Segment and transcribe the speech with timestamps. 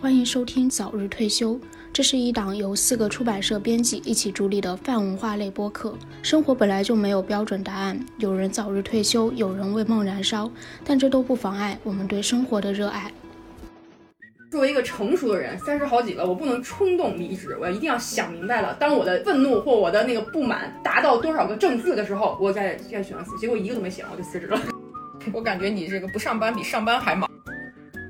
[0.00, 1.52] 欢迎收听《早日退休》，
[1.92, 5.94] 这是一档由四个出版社编辑一起主理的泛文化类播客。
[6.22, 10.50] 生活本来就没有标准答案，有人早日退休，有人为梦燃烧，
[10.86, 13.12] 但这都不妨碍我们对生活的热爱。
[14.50, 18.74] 作为一个成熟的人，三十好几了，我不能冲动离职，我一定要想明白了。
[18.80, 23.36] 当我的愤怒或我的那个不满达到多少个正字的时候，我再再选择辞。
[23.38, 24.58] 结果一个都没写，我就辞职了。
[25.34, 27.29] 我感觉你这个不上班比上班还忙。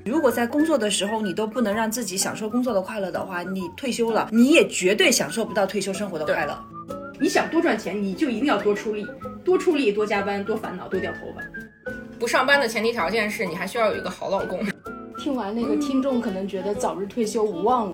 [0.03, 6.57] 如果在工作的时候你都不能让自己享受工作的快乐的话，你退休了，你也绝对享受不到退休生活的快乐。
[7.19, 9.05] 你想多赚钱，你就一定要多出力，
[9.45, 11.41] 多出力，多加班，多烦恼，多掉头发。
[12.19, 14.59] 不上班的前提条件是你还需要有一个好老公。
[15.19, 17.93] 听完那个听众可能觉得早日退休无望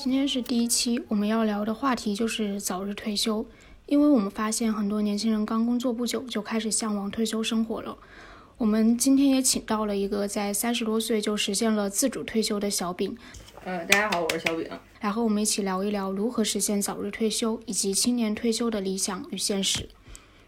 [0.00, 3.44] 今天是第一期，我们要聊的话题就是早日退休，
[3.86, 7.98] 因为我们发现很多年轻人刚工作不久就开始向往退休生活了。
[8.58, 13.18] 我们今天也请到了一个在三十多岁就实现了自主退休的小饼。
[13.64, 19.88] 呃，大家好，我是小饼，来和我们一起聊一聊如何实现早日退休，以及青年退休的理想与现实。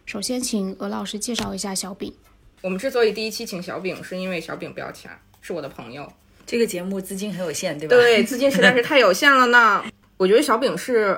[0.06, 2.14] 首先，请鹅老师介绍一下小饼。
[2.62, 5.10] 我们之所以第一期请小饼，是因为小饼不要钱，
[5.40, 6.12] 是我的朋友。
[6.50, 7.94] 这个节目资金很有限，对吧？
[7.94, 9.84] 对，资金实在是 太有限了呢。
[10.16, 11.16] 我觉得小饼是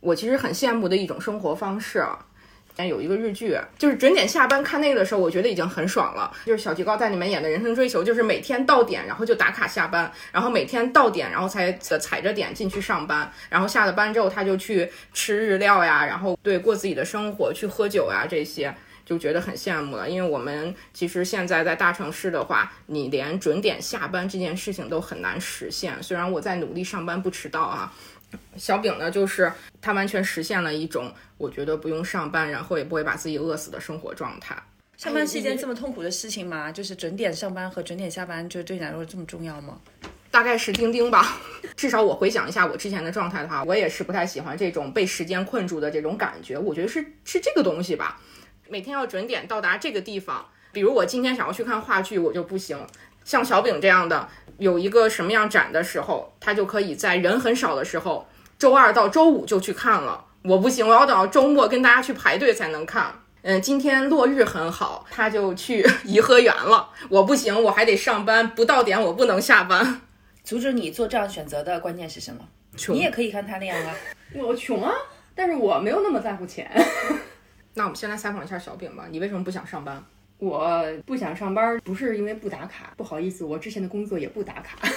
[0.00, 2.18] 我其实很羡慕的一种生活方式啊。
[2.88, 6.32] 有一个日剧，就是准点下班看那个的时候，我觉得已经很爽了。
[6.46, 18.74] 就是小提高在里面演的人生追求，就是每天到点，然后就打卡下班，然后每天到点，然后才踩着点进去上班，然后下了班之后他就去吃日料呀，然后对过自己的生活，去喝酒呀这些。
[19.10, 26.00] 就觉得很羡慕了，因为我们其实现在在大城市的话，你连准点下班这件事情都很难实现。
[26.00, 27.92] 虽然我在努力上班不迟到啊，
[28.56, 29.52] 小饼呢，就是
[29.82, 34.56] 他完全实现了一种我觉得不用上班，然后也不会把自己饿死的生活状态。
[34.96, 36.70] 上班是一件这么痛苦的事情吗？
[36.70, 39.76] 就是准点上班和准点下班，就对你来说这么重要吗？
[40.30, 41.40] 大概是钉钉吧。
[41.74, 46.56] 至少我回想一下我之前的状态的话，我也是不太喜欢这种被时间困住的这种感觉。
[46.56, 48.20] 我觉得是是这个东西吧。
[48.70, 52.78] 每天要准点到达这个地方，比如我今天想要去看话剧，我就不行。
[53.24, 60.24] 像小饼这样的，有一个什么样展的时候，他就可以在人很少的时候，周二到周五就去看了。
[60.42, 63.12] 我不行，我要等到周末跟大家去排队才能看。
[63.42, 66.90] 嗯，今天落日很好，他就去颐和园了。
[67.08, 70.00] 我不行，我还得上班，不到点我不能下班。
[70.44, 72.40] 阻止你做这样选择的关键是什么？
[72.76, 72.94] 穷。
[72.94, 73.94] 你也可以看他那样啊。
[74.34, 74.92] 我穷啊，
[75.34, 76.70] 但是我没有那么在乎钱。
[77.74, 80.02] 那我们先来采访一下小饼吧，你为什么不想上班？
[80.38, 84.78] 我不想上班，不是因为不打卡，不好意思，我之前的工作也不打卡。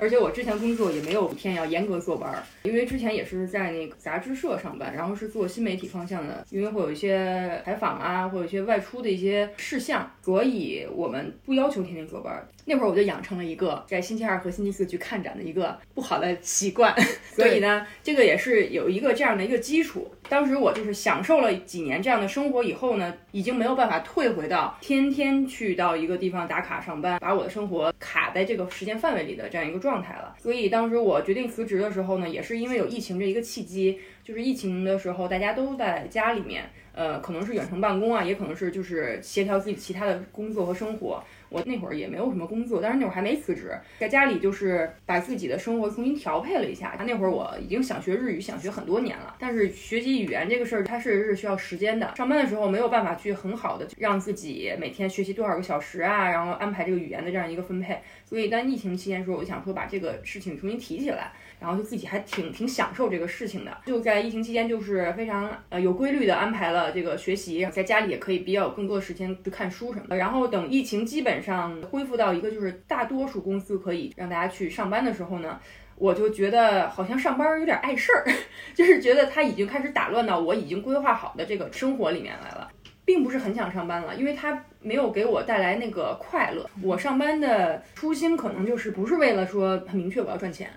[0.00, 12.46] 而且我之前工作也没有五天要严格坐班儿，因为之前也是在那个杂志社上班，然后是做新媒体方向的，因为会有一些采访啊，或有一些外出的一些事项，所以我们不要求天天坐班。
[12.64, 16.94] 那会儿我就养成了一个在星期二和星期四去看展的一个不好的习惯，
[17.34, 20.08] 所以呢，这个也是有一个这样的一个基础。
[20.28, 30.36] 当时我就是享受了几年这样的生活以后呢，已经没有办法退回到天天去到一个地方打卡上班，把我的生活卡在这个时间范围里的这样一个状态了。
[30.38, 41.22] 所以当时我决定辞职的时候呢，也是因为有疫情这一个契机，就是疫情的时候大家都在家里面，呃，可能是远程办公啊，也可能是就是协调自己其他的工作和生活。
[41.48, 46.96] 我那会儿也没有什么工作，但是那会儿还没辞职，在家里就是把自己的生活重新调配了一下。
[47.06, 52.14] 那会儿我已经想学日语，想学很多年了，但是学习语言这个事儿，它是是需要时间的。
[52.16, 57.98] 上班的时候没有办法去很好的让自己每天学习多少个小时啊，然后安排这个语言的这样一个分配。
[58.24, 61.32] 所以当疫情期间的时候，我就想说把这个事情重新提起来。
[61.60, 70.16] 然后就自己还挺挺享受这个事情的，就在疫情期间，就是非常呃有规律的安排了这个学习，在家里也可以比较有更多的时间去看书什么的。
[70.16, 75.58] 然后等疫情基本上恢复到一个就是大多数公司可以让大家去上班的时候呢，
[75.96, 78.24] 我就觉得好像上班有点碍事儿，
[78.74, 82.68] 就是觉得他已经开始打乱到我已经规划好的这个生活里面来了。
[83.04, 86.68] 并不是很想上班了，因为它没有给我带来那个快乐。
[86.82, 90.70] 我上班的初心可能就是不是为了说很明确我要赚钱，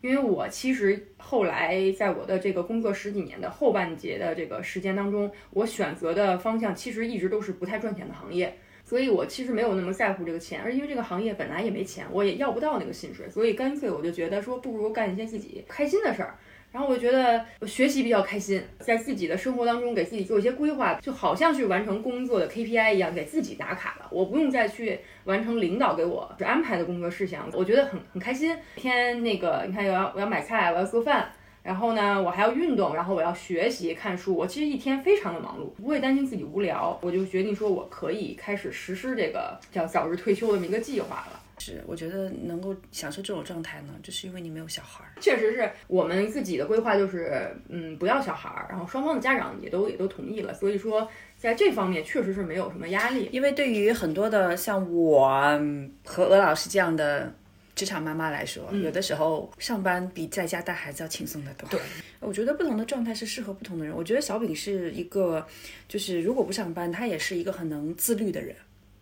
[0.00, 16.36] 因为我其实后来在我的这个工作十几年的后半截的这个时间当中，我选择的方向其实一直都是不太赚钱的行业，所以我其实没有那么在乎这个钱，而因为这个行业本来也没钱，我也要不到那个薪水，所以干脆我就觉得说不如干一些自己开心的事儿。
[16.76, 24.06] 然后我觉得学习比较开心，在自己的生活当中给自己做一些规划，就好像去完成工作的 KPI 一样，给自己打卡了。
[24.10, 28.54] 我不用再去完成领导给我安排的工作事项，我觉得很很开心。
[28.74, 31.32] 天那个，你看，我要我要买菜，我要做饭，
[31.62, 41.40] 然后呢，我还要运动，然后我要学习看书，我其实一天非常的忙碌，不会担心自己无聊，我就决定说我可以开始实施这个叫早日退休的这么一个计划了。
[41.58, 45.10] 是，我觉得能够享受这种状态呢，就是因为你没有小孩儿。
[45.20, 51.08] 确实是我们自己的规划，就是嗯，不要小孩儿，然后双方的家长也都也都同意了，所以说
[51.38, 53.30] 在这方面确实是没有什么压力。
[53.32, 57.32] 因为对于很多的像我嗯和鹅老师这样的
[57.74, 61.66] 职场妈妈来说，有的时候上班比在家带孩子要轻松得多。
[61.70, 61.80] 对，
[62.20, 63.96] 我觉得不同的状态是适合不同的人。
[63.96, 65.46] 我觉得小饼是一个，
[65.88, 68.54] 就是如果不上班，他也是一个很能自律的人。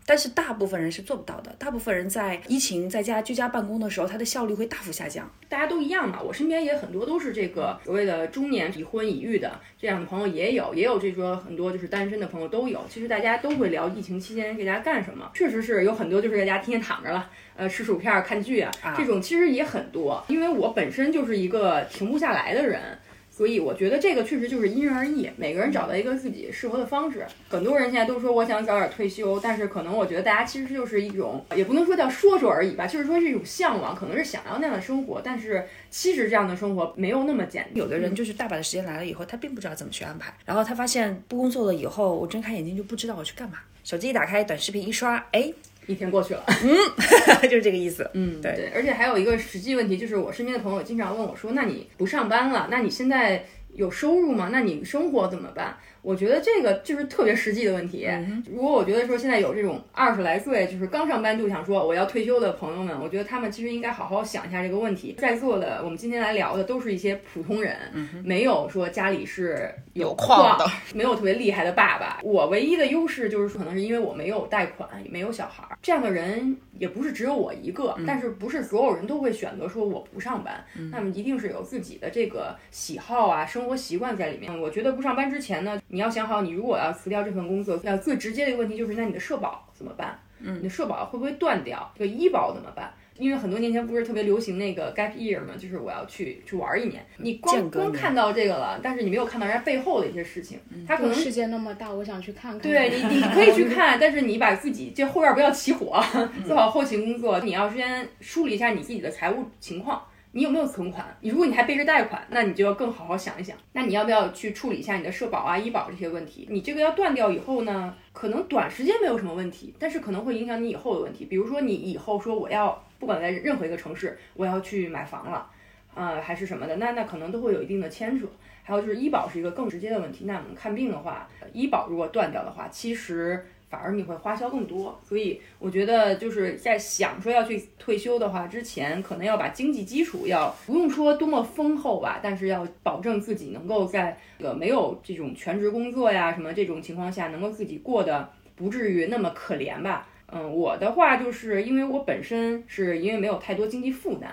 [0.07, 5.31] 但是大部分人是做不到的，大部分人在疫情在家居家办公的时候，他的效率会大幅下降。
[5.49, 12.85] 大家都一样嘛，我身边也很多都是这个所谓的中年已婚已育的这样的朋友也有，也有这说很多就是单身的朋友都有。
[12.89, 20.23] 其实大家都会聊疫情期间在家干什么，确实是有很多就是在家天天躺着了，呃，吃薯片看剧啊，这种其实也很多。
[20.29, 22.99] 因为我本身就是一个停不下来的人。
[23.37, 27.27] 所以我觉得这个确实就是因人而异，每个人找到一个自己适合的方式。
[27.49, 37.73] 很多人现在都说我想早点退休，但是可能我觉得大家其实就是一种，也不能说叫说说而已吧，就是说是一种向往，可能是想要那样的生活，但是其实这样的生活没有那么简单。
[37.75, 45.53] 有的人就是大把的时间来了以后，他并不知道怎么去安排，然后他发现不工作了以后，我睁开眼睛就不知道我去干嘛，手机一打开，短视频一刷，哎，
[45.87, 46.77] 一天过去了，嗯
[47.49, 48.09] 就是这个意思。
[48.15, 53.45] 嗯，对对，而且还有一个实际问题，就是我身边的朋友经常问我说：“那你不上班了，那你现在
[53.75, 54.49] 有收入吗？
[54.53, 58.07] 那你生活怎么办？”我觉得这个就是特别实际的问题。
[58.53, 65.15] 如果我觉得说现在有这种二十来岁就是刚上班就想说我要退休的朋友们，我觉得他们其实应该好好想一下这个问题。
[65.19, 67.75] 在座的我们今天来聊的都是一些普通人，
[68.23, 72.21] 没有说家里是有矿的，没有特别厉害的爸爸。
[72.23, 77.97] 我唯一的优势就是可能是因为我没有贷款，也没有小孩儿，这样的人也不是只有我一个。
[78.07, 80.63] 但是不是所有人都会选择说我不上班，
[80.93, 84.61] 那么一定是有自己的这个喜好啊、生活习惯在里面。
[84.61, 90.19] 我觉得不上班之前呢，你要想好，你如果要辞掉这份工作，要最直接的一个问题就是，那你的社保怎么办？
[90.41, 91.89] 嗯，你的社保会不会断掉？
[91.97, 92.93] 这个医保怎么办？
[93.17, 97.07] 因为很多年前不是特别流行那个 gap year 嘛，就是我要去去玩一年。
[97.19, 102.61] 你光光看到这个了，但是你没有看到人家背后的一些事情，他可能世界那么大，我想去看看。
[102.61, 106.03] 对你， 你可以去看，但是你把自己这后院不要起火，
[106.45, 107.39] 做好后勤工作。
[107.39, 110.03] 你要先梳理一下你自己的财务情况，
[110.35, 111.17] 你有没有存款？
[111.21, 116.49] 你如果你还背着贷款，那你就要更好好想一想，那你要不要去处理一下你的社保啊、医保这些问题？
[116.51, 121.27] 你这个要断掉以后呢，可能短时间没有什么问题，但是可能会影响你以后的问题。
[121.27, 125.49] 比如说你以后说我要不管在任何一个城市，我要去买房了，
[125.95, 128.27] 呃，还是什么的，那那可能都会有一定的牵扯。
[128.67, 130.25] 还有就是医保是一个更直接的问题。
[130.25, 134.97] 那我们看病的话，医保如果断掉的话，其实反而你会花销更多。
[135.03, 150.07] 所以我觉得就是在想说要去退休的话之前，可能要把经济基础要不用说多么丰厚吧，但是要保证自己能够在这个没有这种全职工作呀什么这种情况下，能够自己过得不至于那么可怜吧。
[150.29, 154.33] 嗯，我的话就是因为我本身是因为没有太多经济负担，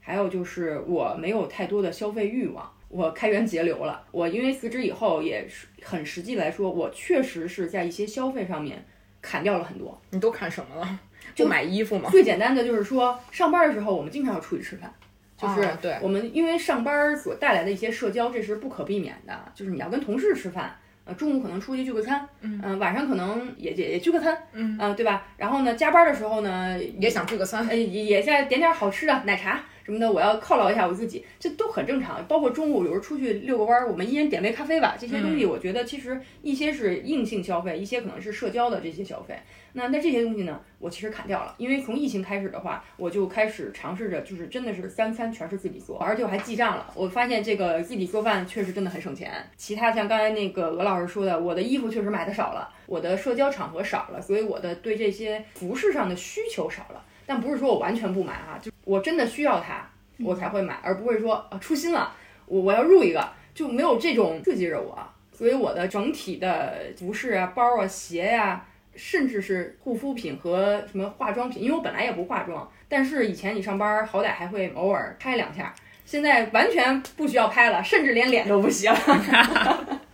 [0.00, 2.72] 还有就是我没有太多的消费欲望。
[2.90, 4.04] 我开源节流了。
[4.10, 8.84] 我因为辞职以后，也是很实际来说，我确实是在一些消费上面
[9.22, 9.98] 砍掉了很多。
[10.10, 11.00] 你都砍什么了？
[11.34, 12.10] 就买衣服吗？
[12.10, 14.92] 最简单的就是说，上班的时候我们经常要出去吃饭，
[15.36, 19.38] 就是啊对我们因为上班所带来的一些社交，这是不可避免的。
[19.54, 25.28] 就是你要跟同事吃饭，呃，中午可能出去聚个餐，嗯、晚上可能也也也聚个餐，嗯、对吧？
[25.36, 32.24] 然后呢，加班的时候呢，也想聚个餐呃，也也在点点好吃的，奶茶什么的，我要犒劳一下我自己，这都很正常。
[32.28, 39.36] 包括中午有时候出去遛个弯儿，我们一人点杯咖啡吧，这些东西我觉得其实一些是硬性消费，一些可能是社交的这些消费。
[39.72, 46.92] 那那这些东西呢，我其实砍掉了，因为从疫情开始的话，我就开始尝试着，就是真的是三餐全是自己做，而且我还记账了。
[46.94, 49.32] 我发现这个自己做饭确实真的很省钱。
[49.56, 57.04] 其他像刚才那个鹅老师说的，我的衣服确实买的少了，我的社交场合少了，所以我的对这些服饰上的需求少了。
[57.30, 62.12] 但不是说我完全不买哈、就我真的需要它，我才会买，而不会说啊出新了，
[62.46, 64.98] 我我要入一个，就没有这种刺激着我。
[65.32, 75.72] 所以我的整体的服饰啊、包啊、鞋呀、甚至是护肤品和什么化妆品，因为我本来也不化妆，但是以前你上班好歹还会偶尔拍两下，
[76.04, 78.92] 现在完全不需要拍了，甚至连脸都不行。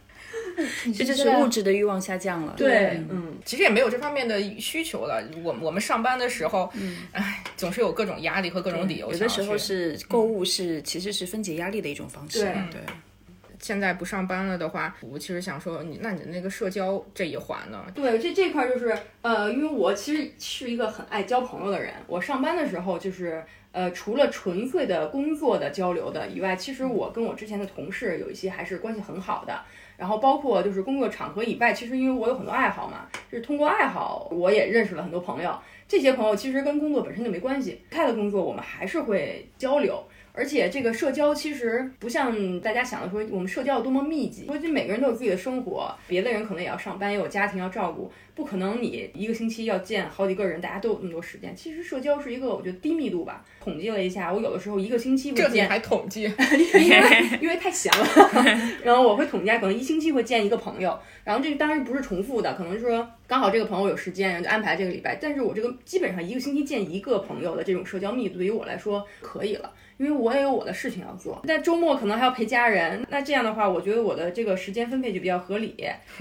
[0.96, 2.54] 这就是物质的欲望下降了。
[2.56, 5.22] 对，嗯，其实也没有这方面的需求了。
[5.42, 6.72] 我我们上班的时候，
[7.12, 9.18] 唉，总是有各种压力和各种理由有。
[9.18, 12.40] 的时候是购物是其实是分解压力的一种方式。
[12.40, 12.80] 对对，
[13.60, 17.84] 现在不上班了的话，我其实想说你，那你的那个社交这一环呢？
[17.94, 23.44] 对，这这块儿就是呃，因为我其实是一个很爱交朋友的人，我上班的时候就是
[23.76, 29.54] 呃，除了纯粹的工作的交流的以外，其实我跟我之前的同事有一些还是关系很好的。
[29.98, 35.54] 然后包括就是工作场合以外，其实因为我有很多爱好嘛，就是通过爱好我也认识了很多朋友。
[35.86, 40.02] 这些朋友其实跟工作本身就没关系，开了工作我们还是会交流。
[40.36, 44.44] 而且这个社交其实不像大家想的说，我们社交有多么密集。
[44.46, 51.56] 说就每个人都有自己的生活，别的人可能也要上班，也有家庭要照顾，不可能你一个星期要见好几个人，大家都有那么多时间。
[51.56, 53.42] 其实社交是一个我觉得低密度吧。
[53.60, 56.24] 统计了一下，我有的时候一个星期会见，还统计，
[56.78, 57.02] 因为
[57.40, 58.06] 因为太闲了。
[58.84, 60.96] 然后我会统计下，可能一星期会见一个朋友。
[61.24, 65.18] 然后这个当然不是重复的，可能说刚好这个朋友有时间，然后就安排这个礼拜。
[65.20, 69.72] 但是我这个基本上一个星期见一个朋友的这种社交密度，对于我来说可以了。
[69.98, 75.74] 因为我也有我的事情要做，但周末可能还要陪家人，那这样的话，我觉得我的这个时间分配就比较合理。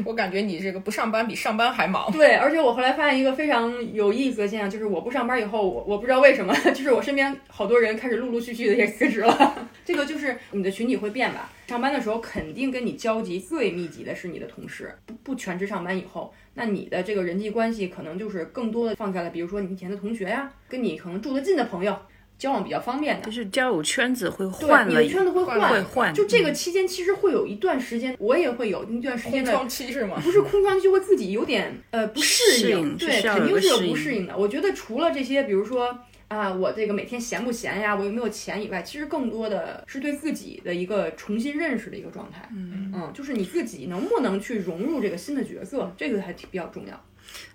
[0.06, 2.12] 我感觉你这个不上班比上班还忙。
[2.12, 9.68] 对，而且我后来发现一个非常有意思的现象，就是我不上班以后，我我不知道为什么， 就是我身边好多人开始陆陆续续的也辞职了。
[9.84, 11.50] 这个就是你的群体会变吧？
[11.68, 21.96] 上班的时候肯定跟你交集最密集的是你的同事，不不全职上班以后，那你的这个人际关系可能就是更多的放在了，比如说你以前的同学呀，跟你可能住得近的朋友。
[22.38, 26.14] 交往比较方便的，就是交友圈子会换了，你的圈子会换，会换。
[26.14, 30.20] 就这个期间，其实会有一段时间，我也会有一段时间的空窗期是吗？
[30.24, 34.38] 不是空窗期，会自己有点呃不适应，对，肯定是有不适应的。
[34.38, 42.50] 我觉得除了这些，比如说啊，我这个每天闲不闲呀，我有没有钱以外，其实更多的是对自己的一个重新认识的一个状态。
[42.52, 47.02] 嗯嗯，就是你自己能不能去融入这个新的角色，这个还挺比较重要。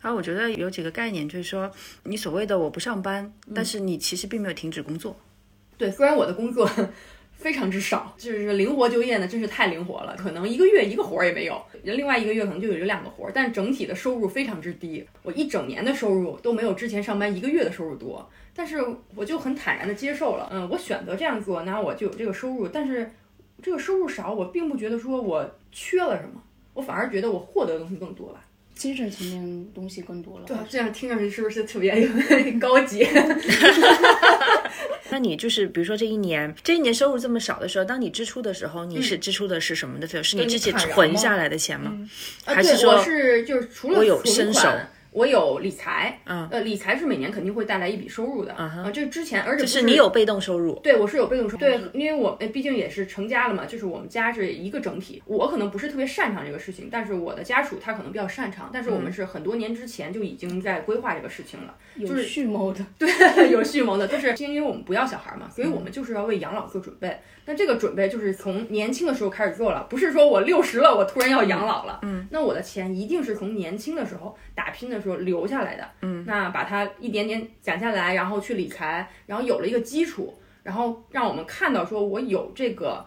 [0.00, 1.70] 然后我觉得有几个概念，就是说
[2.04, 5.16] 你所谓的我不上班，但是你其实并没有停止工作。
[5.76, 6.70] 对，虽然我的工作
[7.32, 18.84] 非常之少，就是灵活就业呢，真是太灵活了，可能一个月一个活儿也没有，另外一个月可能就有两个活儿，但整体的收入非常之低，我一整年的收入都没有之前上班一个月的收入多，但是
[19.14, 23.10] 我就很坦然的接受了，嗯，我选择这样做，那我就有这个收入，但是
[23.62, 26.42] 这个收入少，我并不觉得说我缺了什么，
[26.74, 28.44] 我反而觉得我获得的东西更多吧。
[28.80, 32.08] 精神层面东西更多了，对，这样听上去是不是特别
[32.58, 33.06] 高级？
[35.10, 40.24] 那你就是比如说这一年，这一年收入这么少的时候，当你支出的时候，你是支出的是什么的费用？
[40.24, 41.94] 是你自己存下来的钱吗？
[42.46, 44.66] 还是说，是就是除了我有伸手。
[45.12, 67.18] 我有理财，嗯，呃，理财是每年肯定会带来一笔收入的，啊，这之前，而且是你有被动收入，对我是有被动收入，对，因为我毕竟也是成家了嘛，就是我们家是一个整体，我可能不是特别擅长这个事情，但是我的家属他可能比较擅长，但是我们是很多年之前就已经在规划这个事情了，就是蓄谋的， 对，有蓄谋的，就是因为我们不要小孩嘛，所以我们就是要为养老做准备。
[67.46, 71.98] 那这个准备就是从年轻的时候开始做了，不是说我六十了，我突然要养老了。
[72.02, 75.88] 嗯，那我的钱一定是从年轻的时候打拼的时候留下来的。
[76.02, 83.04] 嗯，那把它一点点攒下来，然后去理财，然后有了一个基础，然后让我们看到说我有这个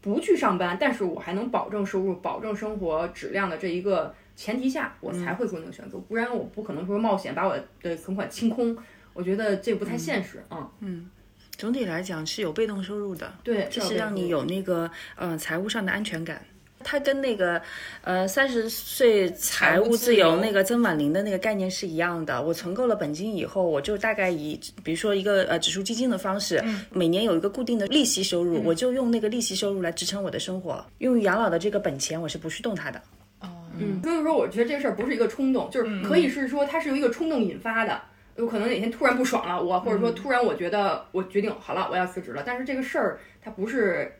[0.00, 5.98] 不去上班，但是我还能保证收入、保证生活质量的这一个前提下，我才会做那个选择。
[5.98, 8.76] 不然我不可能说冒险把我的存款清空，
[9.12, 10.70] 我觉得这不太现实啊。
[10.80, 11.10] 嗯。
[11.58, 16.42] 总体来讲是有被动收入的，对，就是让你有那个呃财务上的安全感。
[16.82, 17.60] 它跟那个
[18.02, 22.42] 呃三十岁财务自由那个曾婉玲的那个概念是一样的。
[22.42, 30.84] 我存够了本金以后，我就大概以比如说一个呃指数基金的方式，每年有一个固定的利息收入，我就用那个利息收入来支撑我的生活。
[30.98, 33.00] 用于养老的这个本钱，我是不去动它的。
[33.40, 38.00] 哦，嗯，所以说我觉得这事儿不是一个冲动，就是可以是说它是由一个冲动引发的。
[38.36, 42.42] 有可能哪天突然不爽了，我或者说突然我觉得我决定好了，我要辞职了。
[42.46, 44.10] 但是这个事儿它不是，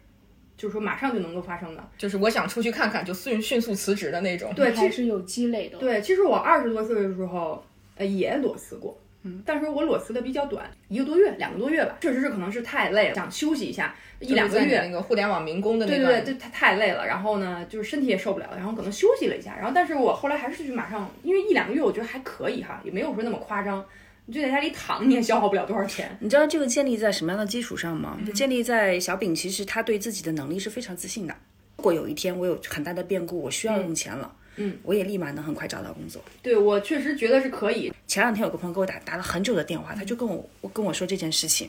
[0.60, 1.82] 就是说马上就能够发生的。
[1.96, 4.52] 就是我想出去看看，就迅迅速辞职的那种。
[4.54, 5.78] 对，其实有积累的。
[5.78, 7.64] 对，其实我二十多岁的时候，
[7.96, 8.94] 呃，也裸辞过。
[9.22, 11.96] 嗯，但是我裸辞的比较短，一个多月、两个多月吧。
[12.02, 14.82] 确实是可能是太累了，想休息一下，一两个月。
[14.82, 16.04] 那个互联网民工的那个。
[16.04, 17.06] 对对对，太太累了。
[17.06, 19.56] 然后呢，就是身体也受不了，然后可能休息了一下。
[19.56, 23.82] 然后，但是我后来还是去马上，因为一两个月我觉得还可以哈，也没有说那么夸张。
[24.30, 26.16] 你就在家里躺，你也消耗不了多少钱。
[26.20, 28.16] 你知道这个建立在什么样的基础上吗？
[28.24, 31.34] 就建立在小饼其实他对自己的能力是非常自信的。
[31.78, 36.22] 如果有一天我有很大的变故，我需要用钱了，嗯，我也立马能很快找到工作。
[36.40, 37.92] 对我确实觉得是可以。
[38.06, 41.68] 前两天有个朋友给我打打了很久的电话，他就跟我我跟我说这件事情，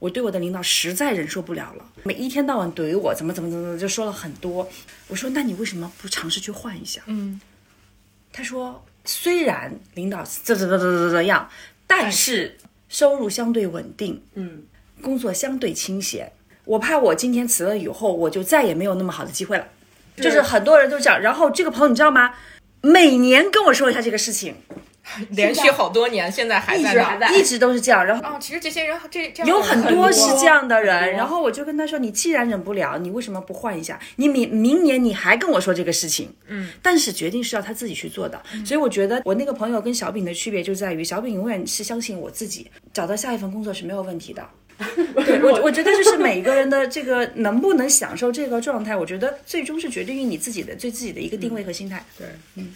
[0.00, 4.68] 我对我的领导实在忍受不了了，每一天到晚怼我，怎么怎么怎么就说了很多。
[5.06, 7.00] 我说那你为什么不尝试去换一下？
[7.06, 7.40] 嗯，
[8.32, 11.48] 他说虽然领导怎怎怎怎怎怎样。
[11.86, 12.56] 但是
[12.88, 14.62] 收入相对稳定，嗯，
[15.02, 16.32] 工作相对清闲，
[16.64, 19.66] 我怕我今天辞了以后，我就再也没有那么好的机会了。
[20.16, 22.34] 就是很多人都这样，然后这个朋友你知道吗？
[22.80, 24.54] 每年跟我说一下这个事情，
[25.30, 26.90] 连续好多年，现在还在。
[26.90, 27.32] 一直还在。
[27.32, 28.04] 一直都是这样。
[28.04, 33.98] 然后哦，其实这些人这有很很多是这样的人，然后我就跟他说：“你既然忍不了，你为什么不换一下？
[34.16, 38.40] 你明明年你还跟我说这个事情，嗯，但是决定是要他自己去做的。
[38.64, 44.46] 所以我觉得我那个朋友跟小饼的区别就在于，小饼永远是相信我自己，找到下一份工作是没有问题的。
[45.24, 52.04] 对我，我觉得就是每个人的这个能不能享受这个状态，我觉得最终是决定于你自己的对自己的一个定位和心态。
[52.18, 52.26] 对，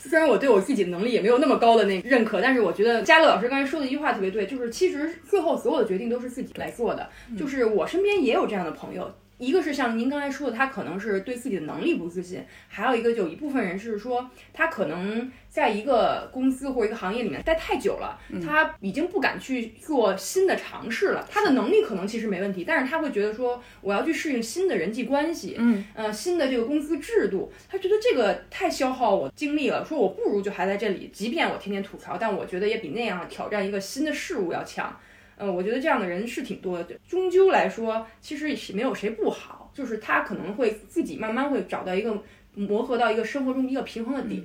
[0.02, 7.08] 虽然我对我自己的能力也没有那么高的那个认可，但是我觉得嘉乐老师刚才说的一句话特别对，就是其实最后所有的决定都是自己来做的。
[7.38, 21.26] 就是我身边也有这样的朋友，一个是像您刚才说的，他可能是对自己的能力不自信，还有一个就有一部分人是说他可能在一个公司或者一个行业里面待太久了，他已经不敢去做新的尝试了。
[21.30, 34.94] 他的能力可能其实没问题，但是他会觉得说我要去适应新的人际关系，嗯，呃，新的这个公司制度，他觉得这个太消耗我精力了，说我不如就还在这里，即便我天天吐槽，但我觉得也比那样挑战一个新的事物要强。
[35.40, 36.94] 呃，我觉得这样的人是挺多的。
[37.08, 42.14] 终究来说，其实是没有谁不好，就是他可能会自己慢慢会找到一个
[42.54, 44.44] 磨合到一个生活中一个平衡的点。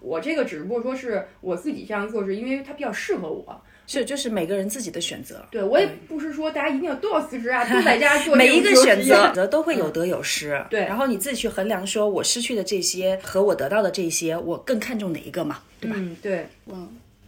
[0.00, 3.60] 我这个只不过说是我自己这样做，是因为它比较适合我。
[3.88, 5.46] 是就是每个人自己的选择。
[5.50, 15.96] 对我也不是说大家一定要都要辞职啊，都在家 做每一个休息选择都会有得有失，对然后你自己去衡量，说我失去的这些和我得到的这些，我更看重哪一个嘛，对吧？
[15.98, 16.46] 嗯，对，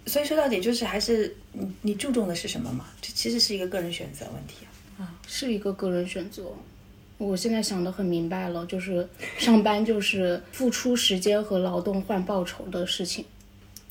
[0.09, 2.87] 所以说到底就是还是你你注重的是什么嘛？
[3.01, 4.67] 这其实是一个个人选择问题
[4.99, 5.15] 啊。
[5.27, 6.45] 是一个个人选择。
[7.19, 9.07] 我现在想的很明白了，就是
[9.39, 13.25] 上班就是付出时间和劳动换报酬的事情，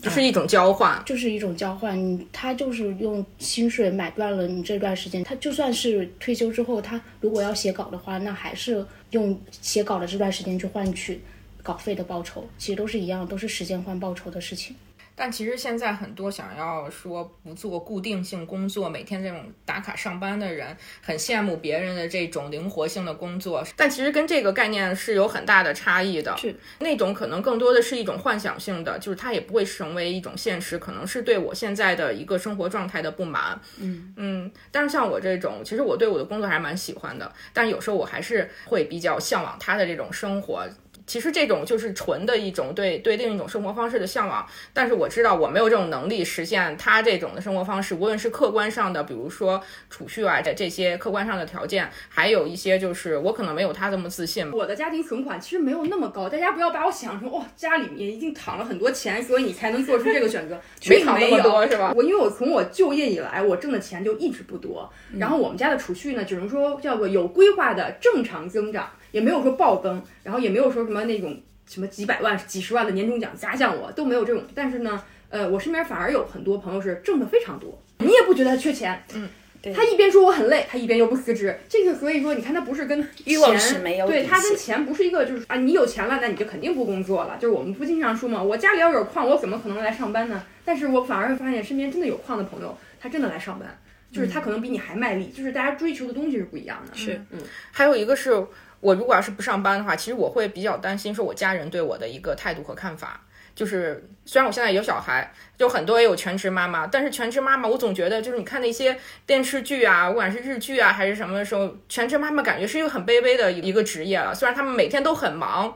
[0.02, 1.04] 就是一种交换。
[1.06, 1.98] 就是一种交换。
[1.98, 11.20] 你他就是用薪水买断了你这段时间，他就算是退休之后，他如果要写稿的话，那还是用写稿的这段时间去换取
[11.62, 14.74] 稿费的报酬，其实都是一样，都是时间换报酬的事情。
[15.20, 23.66] 但其实现在很多想要说不做固定性工作，每天这种打卡上班的人，很羡慕别人的这种灵活性的工作。
[23.76, 26.38] 但其实跟这个概念是有很大的差异的。
[26.38, 33.60] 是那种可能更多的是一种幻想性的，就是它也不会成为一种现实，可能是对我现在的一个生活状态的不满。
[33.80, 40.64] 嗯嗯，但是像我这种，其实我对我的工作还是蛮喜欢的，但有时候我还是会比较向往他的这种生活。
[41.08, 54.52] 其实这种就是纯的一种对对另一种生活方式的向往，但是我知道我没有这种能力实现他这种的生活方式，无论是客观上的，比如说储蓄啊这这些客观上的条件，还有一些就是我可能没有他这么自信。
[54.52, 74.44] 我的家庭存款其实没有那么高，大家不要把我想成哇，家里面一定躺了很多钱，所以你才能做出这个选择， 没躺那么多是吧我因为我从我就业以来，我挣的钱就一直不多，然后我们家的储蓄呢，只能说叫做有规划的正常增长，也没有说暴增，然后也没有说什么那种什么几百万、几十万的年终奖砸向我，都没有这种。
[74.54, 79.30] 但是呢，呃，我身边反而有很多朋友是挣的非常多，你也不觉得他缺钱，嗯。
[79.60, 90.44] 对他一边说我很累，他一边又不辞职，这个所以说你看他不是跟欲望钱是没有对他跟钱不是一个就是啊你有钱了那你就肯定不工作了，就是我们不经常说嘛，我家里要有矿我怎么可能来上班呢？
[90.64, 93.68] 但是我反而会发现身边真的有矿的朋友，他真的来上班，
[94.12, 96.96] 就是他可能比你还卖力，就是大家追求的东西是不一样的。
[96.96, 97.40] 是嗯，
[97.72, 98.46] 还有一个是
[98.80, 103.22] 我如果要是不上班的话，其实我会比较担心说我家人对我的一个态度和看法。
[103.56, 114.36] 就是虽然我现在有小孩，就很多也有全职妈妈，但是全职妈妈我总觉得就是你看那些电视剧啊，不管是日剧啊还是什么的时候，全职妈妈感觉是一个很卑微的一个职业了。
[114.36, 115.76] 虽然他们每天都很忙。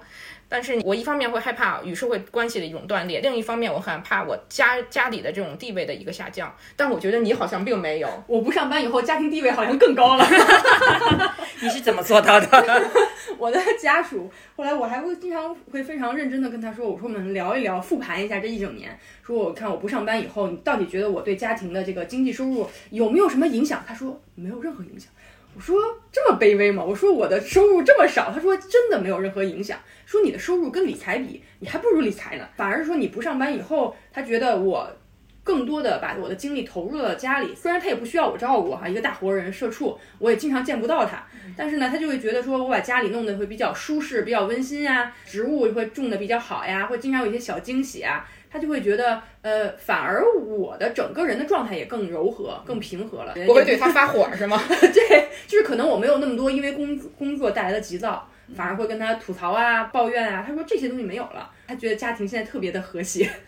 [0.51, 6.53] 但是我一方面会害怕与社会关系的一种断裂，另一方面我很怕我家家里的这种地位的一个下降。
[6.75, 10.27] 但我觉得你好像并没有，我不上班以后，家庭地位好像更高了。
[11.63, 12.91] 你是怎么做到的？
[13.39, 23.81] 我的家属，后来我还会经常会非常认真的跟他说，我说我们聊一聊，复盘一下这一整年，说我看我不上班以后，你到底觉得我对家庭的这个经济收入有没有什么影响？
[23.87, 25.09] 他说没有任何影响。
[25.53, 25.77] 我说
[26.11, 26.83] 这么卑微吗？
[26.83, 29.77] 我说我的收入这么少，他说真的没有任何影响。
[30.05, 32.47] 说你的收入跟理财比，你还不如理财呢。
[32.55, 34.89] 反而说你不上班以后，他觉得我
[35.43, 37.53] 更多的把我的精力投入了家里。
[37.53, 41.23] 虽然他也不需要我照顾哈，一个大活人社畜，我也经常见不到他。
[41.57, 48.25] 但是呢，他就会觉得说我把家里弄得会比较舒适、比较温馨呀，植物会种的比较好呀，会经常有一些小惊喜啊。
[48.51, 53.33] 他就会觉得，呃，反而我的整个人的状态也更柔和、更平和了。
[53.45, 54.61] 不会对他发火是吗？
[54.67, 60.43] 对，就是可能我没有那么多因为工工作带来的急躁，反而会跟他吐槽啊、抱怨啊。
[60.45, 63.29] 他说这些东西没有了，他觉得家庭现在特别的和谐。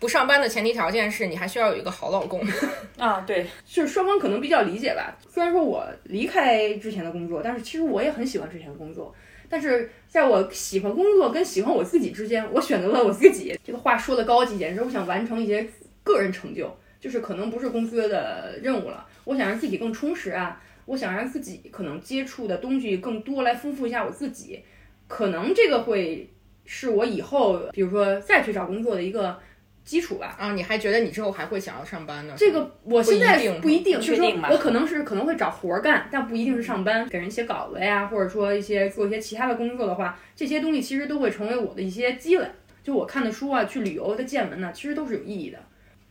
[0.00, 2.42] 不上班的前提条件是你还需要有一个好老公。
[2.98, 5.16] 啊，对，就是双方可能比较理解吧。
[5.28, 9.14] 虽然说我离开之前的工作，但是其实我也很喜欢之前的工作。
[9.52, 13.54] 但是在我喜欢工作跟喜欢我自己之间，我选择了我自己。
[13.62, 15.68] 这个话说的高级点，是我想完成一些
[16.02, 19.06] 个人成就，就是可能不是公司的任务了。
[19.24, 24.60] 我想让自己更充实啊，我想让自己可能接触的东西更多，来丰富一下我自己。
[25.06, 26.30] 可能这个会
[26.64, 29.38] 是我以后，比如说再去找工作的一个
[29.84, 30.36] 基础吧。
[30.38, 32.34] 啊，你还觉得你之后还会想要上班呢？
[32.36, 42.46] 这个我现在不一定不一定，就是不确定我可能是可能会找活儿干，但不一定是上班，给人写稿子呀，或者说一些做一些其他的工作的话，这些东西其实都会成为我的一些积累。
[42.82, 45.58] 就我看的书啊，去旅游的见闻呢，其实都是有意义的。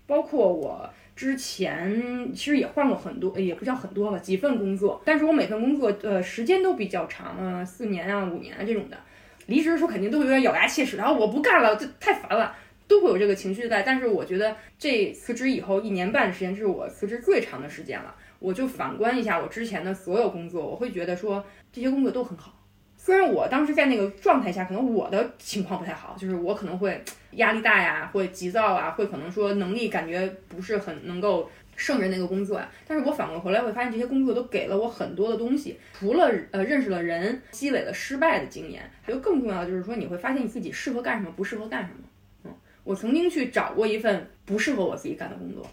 [0.08, 8.98] 包括我之前其实也换过很多，也不叫很多吧，几份工作，但是我每份工作呃时间都比较长，呃四年啊五年啊这种的。
[9.48, 12.56] 离职的时候肯定都会有点咬牙切齿，然后我不干了，这太烦了。
[12.92, 18.14] 都会有这个情绪在，但是我觉得这辞职以后一年半的时间这是我辞职最长的时间了。
[18.38, 22.54] 我就反观一下我之前的所有工作，我会觉得说这些工作都很好。
[22.98, 27.02] 虽然我当时在那个状态下，可能我的情况不太好，就是我可能会
[27.32, 32.70] 压力大呀，会急躁啊，会可能说能力感觉不是很能够胜任那个工作呀。
[32.86, 42.00] 但是我反过回来会发现，这些工作都给了我很多的东西，除了呃认识了人，积累了失败的经验，还有更重要的就是说，你会发现你自己适合干什么，不适合干什么。
[42.82, 45.66] 嗯，我曾经去找过一份不适合我自己干的工作，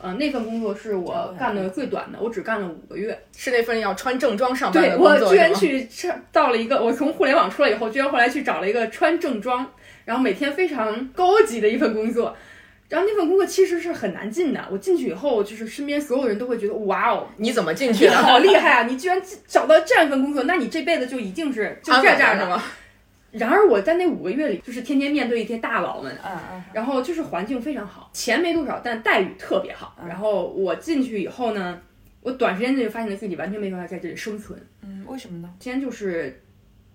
[0.00, 3.18] 呃，那份工作是我干的最短的，我只干了五个月。
[3.36, 5.54] 是那份要穿正装上班对的工作我居然？
[5.54, 9.66] 去上到了一个，我从互联网出来以后，居然后来去找了一个穿正装，
[10.04, 12.36] 然后每天非常高级的一份工作。
[12.88, 18.16] 然后那份工作其实是很难进的，我进去以后，就是身边所有人都会觉得，哇哦，你怎么进去你的？
[18.16, 18.82] 好厉害啊！
[18.84, 22.48] 你居然找到这样一份工作，那你这辈子就一定是就安这这样的。
[22.48, 22.64] 吗？
[23.30, 29.96] 然而我在那五个月里，就是天天面对一些大佬们，嗯嗯，然后就是环境非常好，钱没多少，但待遇特别好。
[30.08, 31.80] 然后我进去以后呢，
[32.22, 34.58] 我短时间内就发现自己完全没办法在这里生存。
[34.82, 35.52] 嗯，为什么呢？
[35.58, 36.42] 今天就是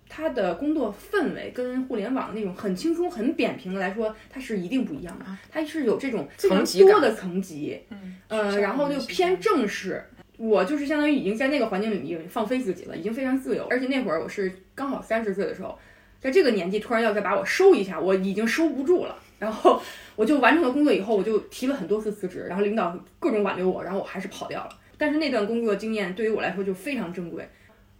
[0.09, 5.25] 他的工作氛围跟互联网那种很轻松、很扁平的来说，它是一定不一样的。
[5.51, 10.03] 它是有这种非常多的层级，嗯，呃，然后就偏正式。
[10.37, 13.67] 我就是相当于已经在那个环境里面放飞自己了，已经非常自由。
[13.69, 15.77] 而且那会儿我是刚好三十岁的时候，
[16.23, 19.17] 在这个年纪突然要再把我收一下，我已经收不住了。
[19.37, 19.81] 然后
[20.15, 24.69] 我就完成了工作以后，我就提了很多次辞职，然后领导各种挽留我，然后我还是跑掉了。
[24.97, 27.45] 但是那段工作经验对于我来说就非常珍贵。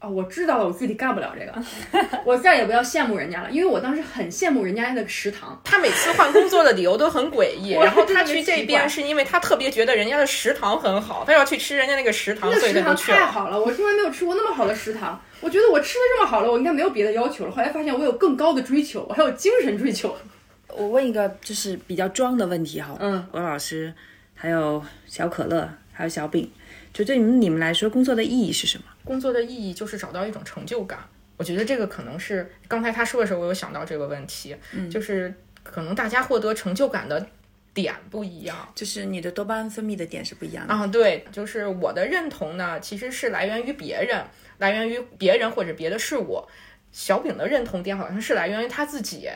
[0.03, 13.17] 啊，我知道了，我自己干不了这个，我再也不要羡慕人家了，因为我当时很羡慕人家那个食堂，他每次换工作的理由都很诡异， 然后他去这边是因为他特别觉得人家的食堂很好，他要去吃人家那个食堂，那个食堂他就去了。
[13.17, 15.21] 太好了，我从来没有吃过那么好的食堂。
[15.39, 17.51] 我觉得我吃的这么好了，我应该没有别的要求了。
[17.51, 20.13] 后来发现我有更高的追求，我还有精神追求。
[20.67, 23.93] 我问一个就是比较装的问题哈，嗯，文老师，
[24.35, 26.51] 还有小可乐，还有小饼，
[26.91, 28.83] 就对你们你们来说，工作的意义是什么？
[29.03, 30.99] 工作的意义就是找到一种成就感。
[31.35, 37.25] 我觉得这个可能是刚才他说的时候，我有想到这个问题，嗯就是可能大家获得成就感的
[37.73, 38.55] 点不一样。
[38.75, 40.73] 就是你的多巴胺分泌的点是不一样的。
[40.73, 44.23] 啊，对，就是我的认同呢，其实是来源于别人，
[44.59, 46.43] 来源于别人或者别的事物。
[46.91, 49.27] 小饼的认同点好像是来源于他自己，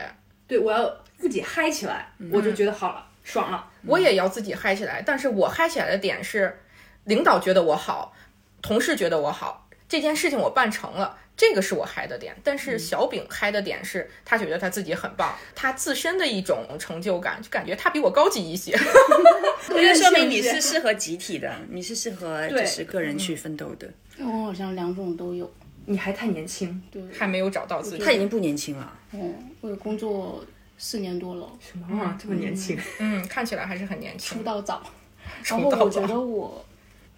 [0.46, 3.68] 对我要自己嗨起来，我就觉得好了，爽了。
[3.84, 5.02] 我也要自己嗨起来。
[5.02, 6.56] 但是我嗨起来的点是，
[7.04, 8.14] 领导觉得我好，
[8.62, 12.36] 同事觉得我好，这件事情我办成了，这个是我嗨的点。
[12.42, 18.72] 但是小饼嗨的点是他觉得他自己很棒，他自身的一种成就感，就感觉他比我高级一些。
[19.70, 23.88] 我觉得说明你是适合集体的，你是适合就是个人去奋斗的。
[24.18, 25.50] 我好像两种都有。
[25.90, 28.04] 你还太年轻，对，还没有找到自己。
[28.04, 30.44] 他已经不年轻了，嗯，我工作
[30.76, 32.78] 四年多了，什么啊，这么年轻？
[32.98, 34.36] 嗯，看起来还是很年轻。
[34.36, 34.82] 出道早。
[35.44, 36.66] 然出道早后我觉得我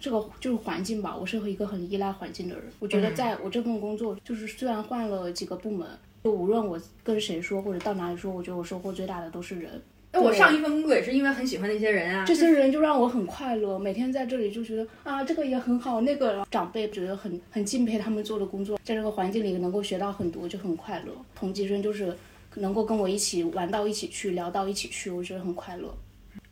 [0.01, 2.65] 这个就是环境吧，我是一个很依赖环境的人。
[2.79, 5.87] 我觉得在我这份工作，就是虽然换了几个部门，
[6.23, 9.81] 就无论我跟谁说或者到哪里说，我觉得我收获最大的都是人。
[10.13, 21.13] 那，我上一份工作也是因为很喜欢那些人啊，这些人就让我很快乐，每天在这里就觉得啊，这个也很好，那个长辈觉得很很敬佩他们做的工作，在这个环境里能够学到很多，就很快乐。
[21.33, 22.13] 同级生就是
[22.55, 25.87] 能够跟我一起玩到一起去，聊到一起去，我觉得很快乐。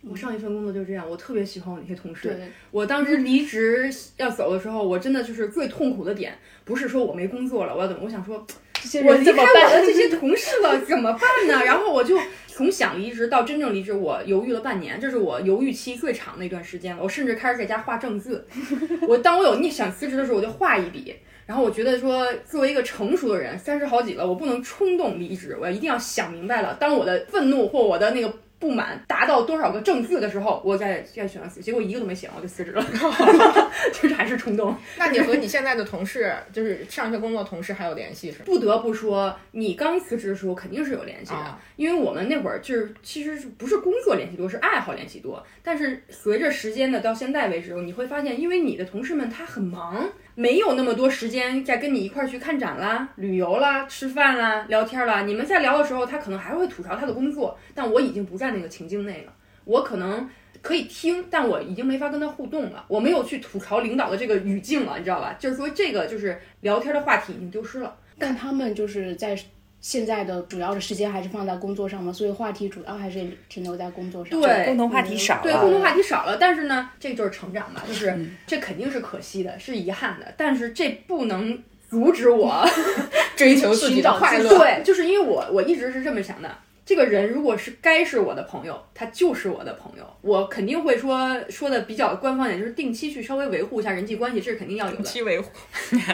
[0.10, 2.36] 我上一份工作就是这样，我特别喜欢我那些同事。
[2.72, 8.02] 我当时离职要走的时候，我真的就是最痛苦的点，不是说我没工作了，我要怎么？
[8.06, 9.66] 我想说，这些我离开人怎么办？
[9.66, 11.64] 我的这些同事了，怎么办呢？
[11.64, 12.18] 然后我就
[12.48, 17.04] 从想离职到真正离职，我犹豫了半年，这是我犹豫期最长的一段时间了。
[17.04, 18.48] 我甚至开始在家画正字。
[19.08, 21.16] 我当我有逆想辞职的时候，我就画一笔。
[21.46, 26.78] 然后我觉得说，作为一个成熟的人，三十好几了，我不能冲动离职，我一定要想明白了。
[26.80, 32.86] 当我的愤怒或我的那个不满达到多少个正字的时候，我再再选择辞，结果一个都没写，我就辞职了，
[33.94, 34.76] 就是还是冲动。
[34.98, 38.44] 那你和你现在的同事，就是上一份工作同事还有联系是吗？
[38.46, 45.42] 不得不说，你刚辞职的时候肯定是有联系的，啊因为我们那会儿就是其实不是工作联系多，是爱好联系多。
[45.64, 55.22] 但是随着时间的到现在为止，你会发现，因为你的同事们他很忙，没有那么多时间再跟你一块儿去看展啦、旅游啦、吃饭啦、聊天啦。
[55.22, 59.34] 你们在聊的时候，他可能还会吐槽他的工作，但我已经不在那个情境内了，
[59.66, 60.30] 我可能。
[60.62, 62.84] 可以听，但我已经没法跟他互动了。
[62.90, 65.34] 我没有去吐槽领导的这个语境了，你知道吧？
[65.40, 67.96] 就是说，这个就是聊天的话题已经丢失了。
[68.18, 69.40] 但他们就是在
[69.80, 74.42] 现在的主要的时间还是放在工作上嘛，所以话题主要还是停留在工作上。
[74.42, 75.44] 对共同话题少了。
[75.44, 78.14] 对，共同话题少了，但是呢，这就是成长嘛，就是、
[78.46, 81.58] 这肯定是可惜的，是遗憾的，但是这不能
[81.90, 82.68] 阻止我
[83.38, 84.50] 追求自己的快乐。
[84.50, 86.54] 对，就是因为我我一直是这么想的。
[86.90, 95.52] 这个人如果是该是我的朋友，他就是我的朋友，我肯定会说说的比较官方一点，就是定期去稍微维护一下人际关系，这是肯定要有的，期维护，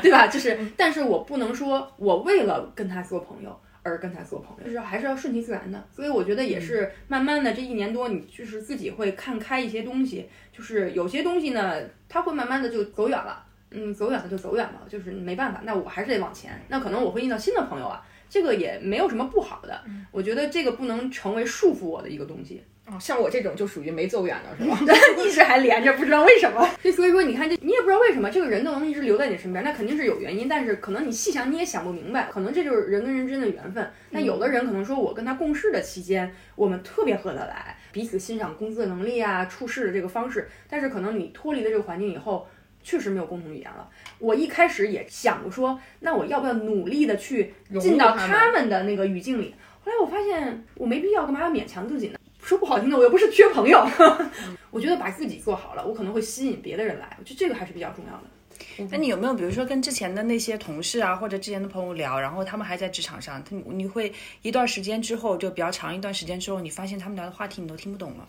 [0.01, 0.27] 对吧？
[0.27, 5.81] 就是，但是我不能说我为了跟他做朋友而跟他做朋友，就是还是要顺其自然的。
[5.95, 18.05] 所以我觉得也是慢慢的这一年多，你就是自己会看开一些东西，就是有些东西呢，他会慢慢的就走远了，嗯，走远了就走远了，就是没办法，那我还是得往前，那可能我会遇到新的朋友啊。
[18.29, 22.63] 这个也没有什么不好的，我觉得这个不能成为束缚我的一个东西。
[22.87, 24.77] 哦，像我这种就属于没走远了是吧？
[25.17, 26.63] 一直还连着，不知道为什么。
[26.95, 30.47] 所以说，你看这，你也不知道为什么这个人都能一直留在你身边，那肯定是有原因。
[30.47, 33.89] 但是可能你细想你也想不明白，可能这就是人跟人之间的缘分。
[34.11, 40.47] 那有的人可能说，我跟他共事的期间，我们特别合得来，彼此欣赏公司的能力啊，处事的这个方式。
[40.69, 42.47] 但是可能你脱离了这个环境以后，
[42.85, 43.89] 确实没有共同语言了。
[44.19, 49.53] 我一开始也想过说，那我要不要努力的去进到他们的那个语境里？
[49.83, 52.19] 后来我发现我没必要，干嘛要勉强自己呢？
[52.41, 53.85] 说不好听的，我又不是缺朋友。
[54.69, 57.17] 我觉得把自己做好了，我可能会吸引别的人来。
[57.19, 58.87] 我觉得这个还是比较重要的。
[58.89, 68.25] 那你有没有比如说跟之前的那些同事啊，或者之前的朋友聊，然后他们还在职场上，他你会一段时间之后，就比较长一段时间之后，你发现他们聊的话题你都听不懂了？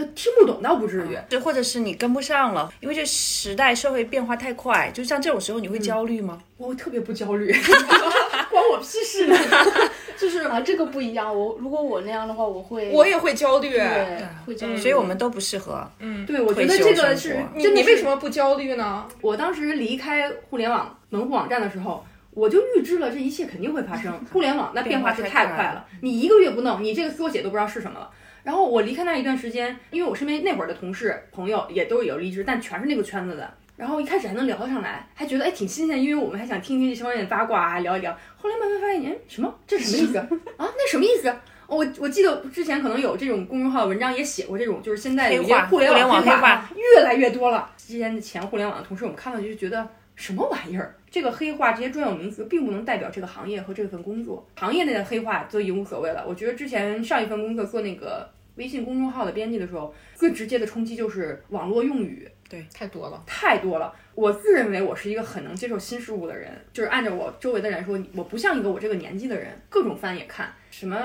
[0.00, 6.40] 呃，听不懂倒不至于，对，或者是你跟不上了，因为这时代社会变化太快，就像这种时候你会焦虑吗？
[6.56, 7.52] 我特别不焦虑，
[8.50, 9.36] 关我屁事呢。
[10.16, 11.34] 就是啊，这个不一样。
[11.34, 13.70] 我如果我那样的话，我会，我也会焦虑。
[13.70, 14.76] 对，会焦虑。
[14.76, 15.86] 所以我们都不适合。
[15.98, 19.06] 嗯，对，我觉得这个是你你为什么不焦虑呢？
[19.22, 22.04] 我当时离开互联网门户网站的时候。
[22.32, 28.08] 我就预知了这一切肯定会发生， 互联网那变化是太快了，你一个月不弄，你这个缩写都不知道是什么了。
[28.42, 33.52] 然后我离开那一段时间，因为我身边那会儿的同事朋友也都有离职，但全是那个圈子的。
[33.76, 38.16] 然后一开始还能聊得上来，还觉得哎挺新鲜，因为我们还想听听这方面的八卦啊，聊一聊。
[38.36, 39.54] 后来慢慢发现，哎，什么？
[39.66, 40.26] 这什么意思 啊？
[40.58, 41.34] 那什么意思？
[41.66, 47.70] 我我记得之前可能有这种公众号文章也写过这种，就是现在有些互联网黑化越来越多了。
[47.76, 50.94] 之前的前互联网的同事，我们看到就觉得什么玩意儿？
[51.10, 54.46] 这个黑化这些专有名词并不能代表这个行业和这份工作。
[54.56, 56.24] 行业内的黑化都已经无所谓了。
[56.26, 62.28] 我觉得之前上一份工作做那个微信公众号的编辑的时候，最直接的冲击就是网络用语。
[62.48, 63.94] 对，太多了，太多了。
[64.14, 70.96] 我自认为我是一个很能接受新事物的人，就是按照我周围的人说，我不像一个我这个年纪的人，各种番也看，什么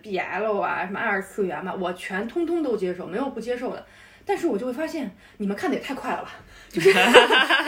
[0.00, 3.84] BL 啊，什么二次元嘛，我全通通都接受，没有不接受的。
[4.24, 6.36] 但是我就会发现，你们看的也太快了吧，
[6.72, 6.90] 就 是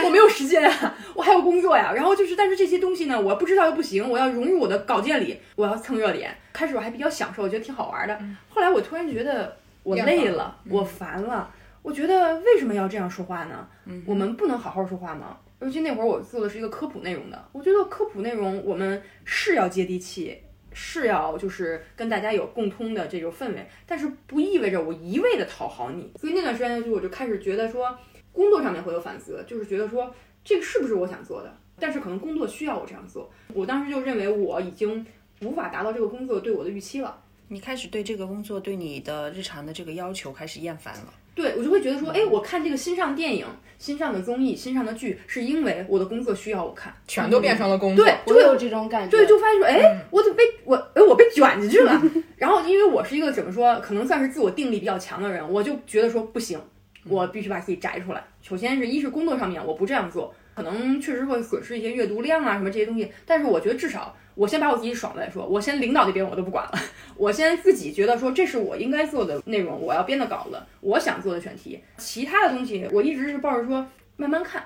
[0.05, 1.93] 我没有时间啊，我还有工作呀。
[1.95, 6.35] 然后就是，但是这些东西呢，我不知道又不行，我要融入我的稿件里，我要蹭热点。
[6.53, 8.19] 开始我还比较享受，我觉得挺好玩的。
[8.49, 11.51] 后来我突然觉得我累了，我烦了。
[11.83, 13.69] 我觉得为什么要这样说话呢？
[14.07, 15.37] 我们不能好好说话吗？
[15.61, 20.37] 尤其那会儿我做的是一个科普内容的，我觉得科普内容我们是要接地气，
[20.73, 26.11] 是要就是跟大家有共通的这种氛围，但是不意味着我一味的讨好你。
[26.19, 27.97] 所以那段时间就我就开始觉得说，
[28.35, 30.13] 工作上面会有反思，就是觉得说
[30.45, 33.31] 这个是不是我想做的，但是可能工作需要我这样做。
[33.55, 35.07] 我当时就认为我已经
[35.41, 37.17] 无法达到这个工作对我的预期了。
[37.49, 41.15] 你开始对这个工作对你的日常的这个要求开始厌烦了。
[41.35, 43.45] 对我就会觉得说，哎，我看这个新上电影、
[43.77, 48.05] 新上的综艺、新上的剧，是因为我的工作需要我看，全都变成了工作。
[48.05, 49.17] 对，就会有这种感觉。
[49.17, 52.01] 对，就发现说，哎，我怎么被我，哎，我被卷进去了。
[52.39, 56.61] 然后，因为我是一个怎么说，可能算是自我定力比较强的人，我就觉得说不行，
[57.09, 58.23] 我必须把自己摘出来。
[58.43, 64.17] 首先是一是工作上面我不这样做，可能确实会损失一些阅读量啊什么这些东西，但是我觉得至少。
[64.37, 66.73] 我先把我自己爽了再说，我先领导那边我都不管了，
[67.17, 73.87] 我先自己觉得说这是我应该做的内容，我要编的稿子，我想做的选题，其他的东西我一直是抱着说
[74.17, 74.65] 慢慢看，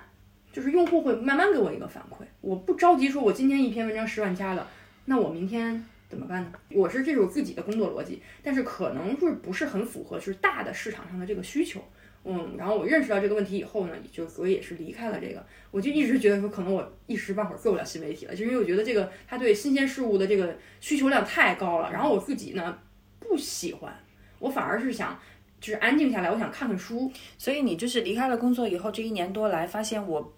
[0.51, 4.66] 就是用户会慢慢给我一个反馈，我不着急说我今天一篇文章十万加了，
[5.05, 6.51] 那我明天怎么办呢？
[6.70, 11.85] 我是这种自己的工作逻辑，但是可能是不是很符合就是大的市场上的这个需求。
[12.28, 15.44] 嗯，然后我认识到这个问题以后呢，就所以也是离开了这个。
[15.70, 21.90] 我就一直觉得说，可能我一时半会儿做不了新媒体了，就因为我觉得这个他对新鲜事物的这个需求量太高了。
[21.90, 22.78] 然后我自己呢
[23.18, 23.98] 不喜欢，
[24.38, 25.18] 我反而是想
[25.58, 27.10] 就是安静下来，我想看看书。
[27.38, 30.34] 所以你就是离开了工作以后，这一年多来发现我。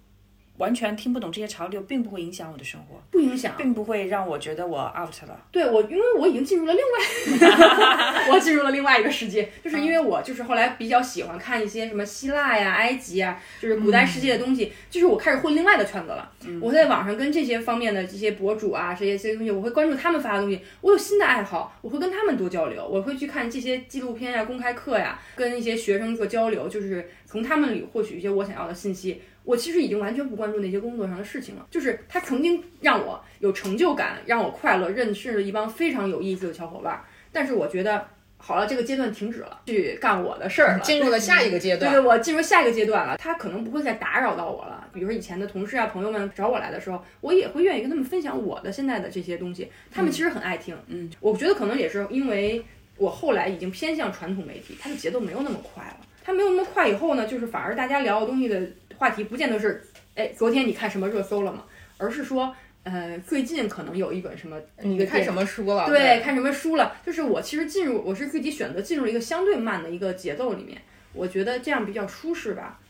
[0.59, 5.41] 完全听不懂这些潮流，并不会影响我的生活，不影响，并不会让我觉得我 out 了。
[5.51, 16.31] 对我，因为我已经进入了另外， 我进入了另外一个世界，就是因为我就是后来比较喜欢看一些什么希腊呀、埃及啊，就是古代世界的东西，就是我开始混另外的圈子了。
[16.61, 29.23] 我在网上跟这些方面的这些博主啊，这些这些东西，我会关注他们发的东西，我有新的爱好，我会跟他们多交流，我会去看这些纪录片呀、公开课呀，跟一些学生做交流，就是从他们里获取一些我想要的信息。
[29.45, 37.03] 我其实已经完全不关注那些工作上的事情了，就是他曾经让我有成就感，让我快乐，认识了一帮非常有意思的小伙伴。
[37.33, 41.93] 但是我觉得好了，这个阶段停止了，去干我的事儿了，进入了下一个阶段。
[41.93, 44.89] 对对，我进入下一个阶段了，他可能不会再打扰到我了。
[44.93, 50.77] 比如说以前的同事啊、朋友们找我来的时候，我也会愿意跟他们分享我的现在的这些东西，他们其实很爱听。
[50.87, 52.65] 嗯，我觉得可能也是因为
[52.97, 56.07] 我后来已经偏向传统媒体，它的节奏没有那么快了。
[56.25, 58.61] 它没有那么快以后呢，就是反而大家聊的东西的
[58.97, 59.83] 话题不见得是。
[60.17, 61.65] 哎，昨天你看什么热搜了吗？
[61.97, 65.87] 而是说，呃，最近可能有一本什么，你看什么书了？
[65.87, 66.95] 对，看什么书了？
[67.07, 70.79] 就是我其实进入，我是自己选择进入一个相对慢的一个节奏里面，
[71.15, 72.81] 我觉得这样比较舒适吧。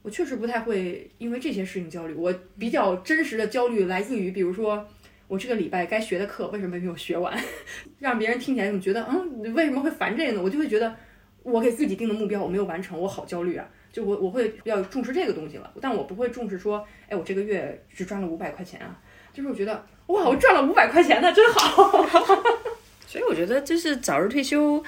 [0.00, 4.84] 我确实不太会因为这些事情焦虑，我比较真实的焦虑来自于，比如说
[5.28, 7.38] 我这个礼拜该学的课为什么没有学完，
[8.00, 10.42] 让别人听起来怎么觉得，嗯，你为什么会烦这个呢？
[10.42, 10.96] 我就会觉得
[11.42, 13.68] 我给自己定的目标我没有完成，我好焦虑啊。
[13.92, 18.98] 就我我会比较重视这个东西了，但我不会重视说，哎，我这个月只赚了五百块钱啊，
[19.34, 22.02] 就是我觉得哇，我赚了五百块钱呢，真好。
[23.06, 24.82] 所以我觉得就是早日退休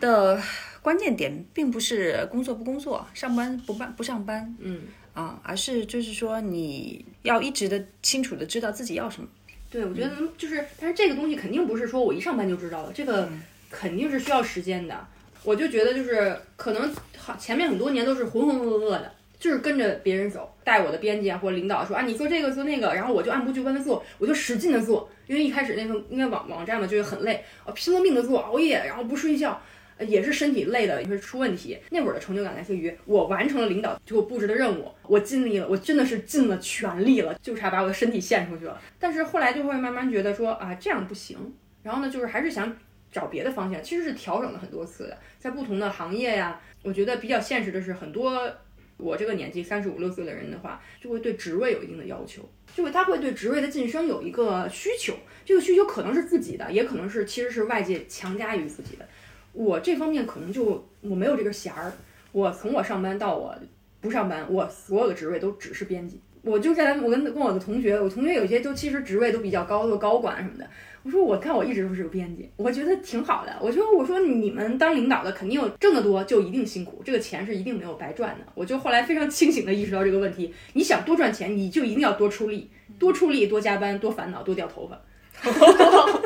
[0.00, 0.40] 的
[0.80, 9.28] 关键点，并不是工作不工作，上班不办不上班，嗯啊，而是就是说你要一直的清楚的知道自己要什么。
[9.70, 13.28] 对，我觉得就是，但是这个东西肯定不是说我一上班就知道了，这个
[13.70, 15.06] 肯定是需要时间的。
[15.44, 29.60] 我就觉得就是可能好前面很多年都是浑浑噩噩的，就是跟着别人走，带我的编辑啊或者领导说啊你做这个做那个，然后我就按部就班的做，我就使劲的做，因为一开始那份应该网网站嘛就是很累，啊拼了命的做，熬夜然后不睡觉，
[29.98, 31.76] 也是身体累的也会出问题。
[31.90, 38.80] 那会儿的成就感来自于我完成了领导给我布置的任务，我尽力了，我真的是尽了全力了，就差把我的身体献出去了。
[39.00, 41.36] 但是后来就会慢慢觉得说啊这样不行，
[41.82, 42.76] 然后呢就是还是想。
[43.12, 48.50] 找别的方向其实是调整了很多次的，在不同的行业呀，我觉得比较现实的是，很多
[48.96, 59.06] 我这个年纪三十五六岁的人的话，就会对职位有一定的要求，就会他会对职位的晋升有一个需求，这个需求可能是自己的，也可能是其实是外界强加于自己的。
[59.52, 61.92] 我这方面可能就我没有这个弦儿，
[62.32, 63.54] 我从我上班到我
[64.00, 66.18] 不上班，我所有的职位都只是编辑。
[66.40, 70.68] 我就在我跟跟我的同学，我同学有些都其实职位都比较高，的高管什么的。
[71.04, 73.52] 我说我看我一直都是个编辑，我觉得挺好的。
[73.60, 78.46] 我说我说你们当领导的肯定有挣得多就一定辛苦，这个钱是一定没有白赚的。
[78.54, 85.00] 我就后来非常清醒的意识到这个问题，你想多赚钱，你就一定要多出力，多出力，多加班，多烦恼，多掉头发。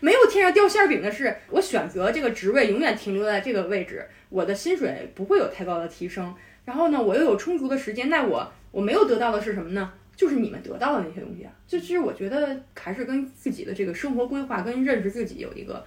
[0.00, 6.32] 没有天上掉馅饼的是，我选择这个职位永远停留在这个位置，我的薪水不会有太高的提升。
[6.64, 9.92] 然后呢，我又有充足的时间，那我我没有得到的是什么呢？
[10.18, 11.52] 就是你们得到的那些东西啊。
[11.68, 15.84] 就其实我觉得还是跟自己的这个生活规划跟认识自己有一个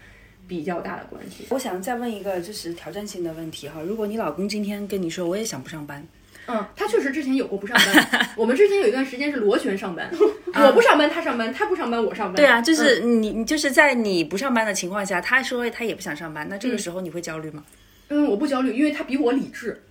[0.48, 1.46] 比较大的关系。
[1.50, 6.08] 我想再问一个就是挑战性的问题哈，如果你老公今天跟你说我也想不上班，
[6.48, 8.30] 嗯，他确实之前有过不上班。
[8.38, 10.10] 我们之前有一段时间是螺旋上班，
[10.54, 12.36] 我不上班他上班，他不上班我上班。
[12.36, 17.64] 对啊，就是你你就是在你不上班的情况下，他说他也不想上班，那这个时候你会焦虑吗？
[18.10, 19.82] 嗯，我不焦虑，因为他比我理智。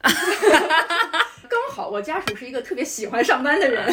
[1.48, 3.92] 刚好我家属是一个特别喜欢上班的人，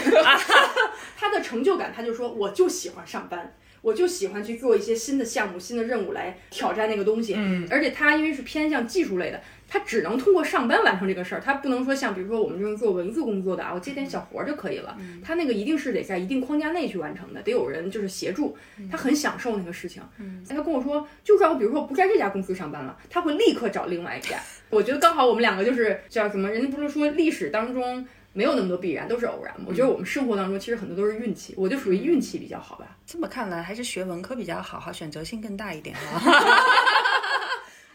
[1.18, 7.34] 他的成就感，他就说我就喜欢上班，我就喜欢去做一些新的项目、新的任务来挑战那个东西。
[7.38, 9.42] 嗯，而且他因为是偏向技术类的。
[9.68, 14.96] 他只能通过上班完成这个事儿，他不能说像比如说我们这种做文字工作的啊，我接点小活儿就可以了。
[15.24, 18.58] 他那个一定是得在一定框架内去完成的，得有人就是协助。
[18.92, 20.02] 他很享受那个事情。
[20.48, 24.40] 他跟我说，就算我比如说不在这家公司上班了，他会立刻找另外一家。
[24.70, 26.50] 我觉得刚好我们两个就是叫什么？
[26.50, 29.66] 人家不是说历史当中没有那么多必然，都是偶然吗？
[29.68, 32.98] 我觉得我们生活当中其实很多都是运气，我就属于运气比较好吧。
[33.06, 36.22] 这么看来，还是学文科比较好哈，选择性更大一点哈。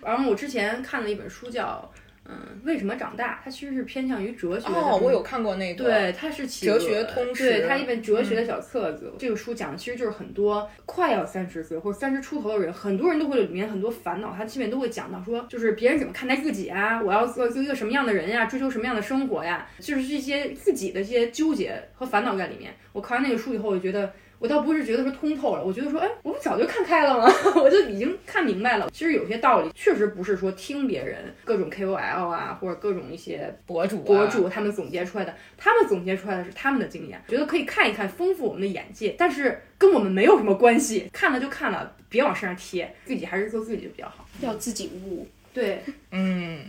[0.02, 1.90] 然后我之前看了一本书，叫
[2.26, 3.40] 嗯，为什么长大？
[3.42, 4.74] 它其实是偏向于哲学的。
[4.74, 5.82] 哦，我有看过那个。
[5.82, 7.44] 对，它是哲学通识。
[7.44, 9.12] 对，它一本哲学的小册子。
[9.18, 22.72] 这个书讲的其实就是很多快要三十岁或者三十出头的人，很多人都会有里面很多烦恼，他基本都会讲到说，就是别人怎么看待自己啊，我要做做一个什么样的人呀，追求什么样的生活呀，就是这些自己的这些纠结和烦恼在里面。
[22.92, 24.12] 我看完那个书以后，我觉得。
[24.40, 27.30] 我倒不是觉得说通透了，我觉得说，哎，我不早就看开了吗？
[27.62, 28.88] 我就已经看明白了。
[28.90, 41.10] 其实有些道理确实不是说听别人各种 KOL 啊，或者各种一些博主博主他们总结出来的，他们总结出来的是他们的经验，觉得可以看一看，丰富我们的眼界，但是跟我们没有什么关系。
[41.12, 45.28] 看了就看了，别往身上贴，自己还是做自己就比较好，要自己悟。
[45.52, 45.82] 对，
[46.12, 46.64] 嗯，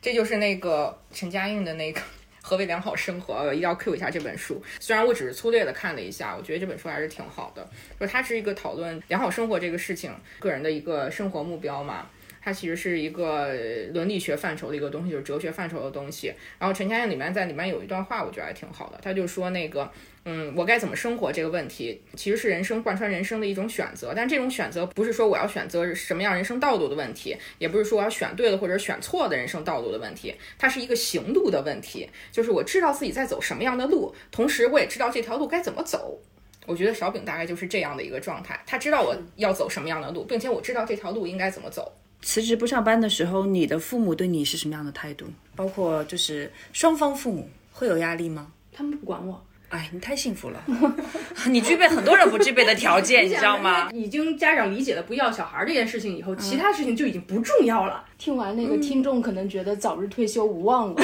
[0.00, 2.00] 这就是那个陈嘉映的那个。
[2.42, 3.52] 何为良好生活？
[3.52, 4.62] 一定要 Q 一下这本书。
[4.78, 7.68] 虽然我只是粗略的看了一下，我觉得这本书还是挺好的。
[7.98, 12.08] 就它是一个讨论良好生活这个事情，个人的一个生活目标嘛。
[12.40, 13.52] 它其实是一个
[13.92, 16.32] 伦理学范畴的一个东西，就是哲学范畴的东西。
[16.58, 18.98] 然后陈嘉映里面在里面有一段话，我觉得还挺好的。
[19.02, 19.90] 他就说那个。
[20.26, 24.12] 嗯，我该怎么生活这个问题，其实是人生贯穿人生的一种选择。
[24.14, 32.06] 但这种选择不是说我要选择什么样人生道路的问题，也不是说我要选对了或者选错的人生道路的问题，它是一个行路的问题。
[32.30, 36.20] 就是我知道自己在走什么样的路，同时我也知道这条路该怎么走。
[36.66, 41.90] 我觉得小饼大概就是这样的一个状态，他知道我要走什么样的路，并且我知道这条路应该怎么走。
[42.22, 45.26] 辞职不上班的时候，你的父母对你是什么样的态度？
[45.56, 48.52] 包括就是双方父母会有压力吗？
[48.72, 49.44] 他们不管我。
[49.70, 50.60] 哎，你太幸福了，
[51.46, 53.88] 你具备很多人不具备的条件， 你知道吗？
[53.94, 58.04] 已经家长理解了不要小孩这件事情以后，其他事情就已经不重要了。
[58.18, 61.02] 听完那个听众可能觉得早日退休无望了。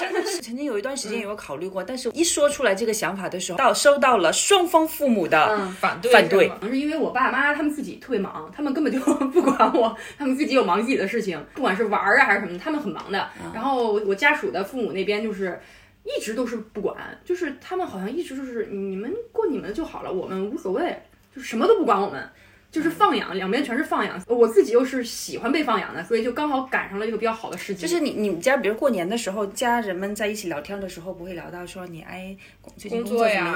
[0.00, 6.10] 真的是曾经有一段时间有考虑过，但是一说出来这个想法的时候，到收到了双方父母的反对。
[6.10, 13.28] 反对，可能是因为我爸妈他们自己特别忙，他们根本就不管我，他们自己有忙自己的事情，不管是玩啊还是什么，他们很忙的。
[13.52, 15.60] 然后我家属的父母那边就是。
[16.04, 20.96] 一直都是不管，就是他们好像一直就是你们过你们的就好了，我们无所谓，
[21.34, 22.28] 就是什么都不管我们。
[22.70, 24.20] 就是放养，两边全是放养。
[24.26, 27.82] 我自己又是喜欢被放养的，所以就刚好赶上了一个比较好的时机。
[27.82, 32.36] 就是你你们家，比如过年的时候，家人们在一起聊天的时候，不会聊到说你哎，
[32.76, 33.54] 最近工作怎么样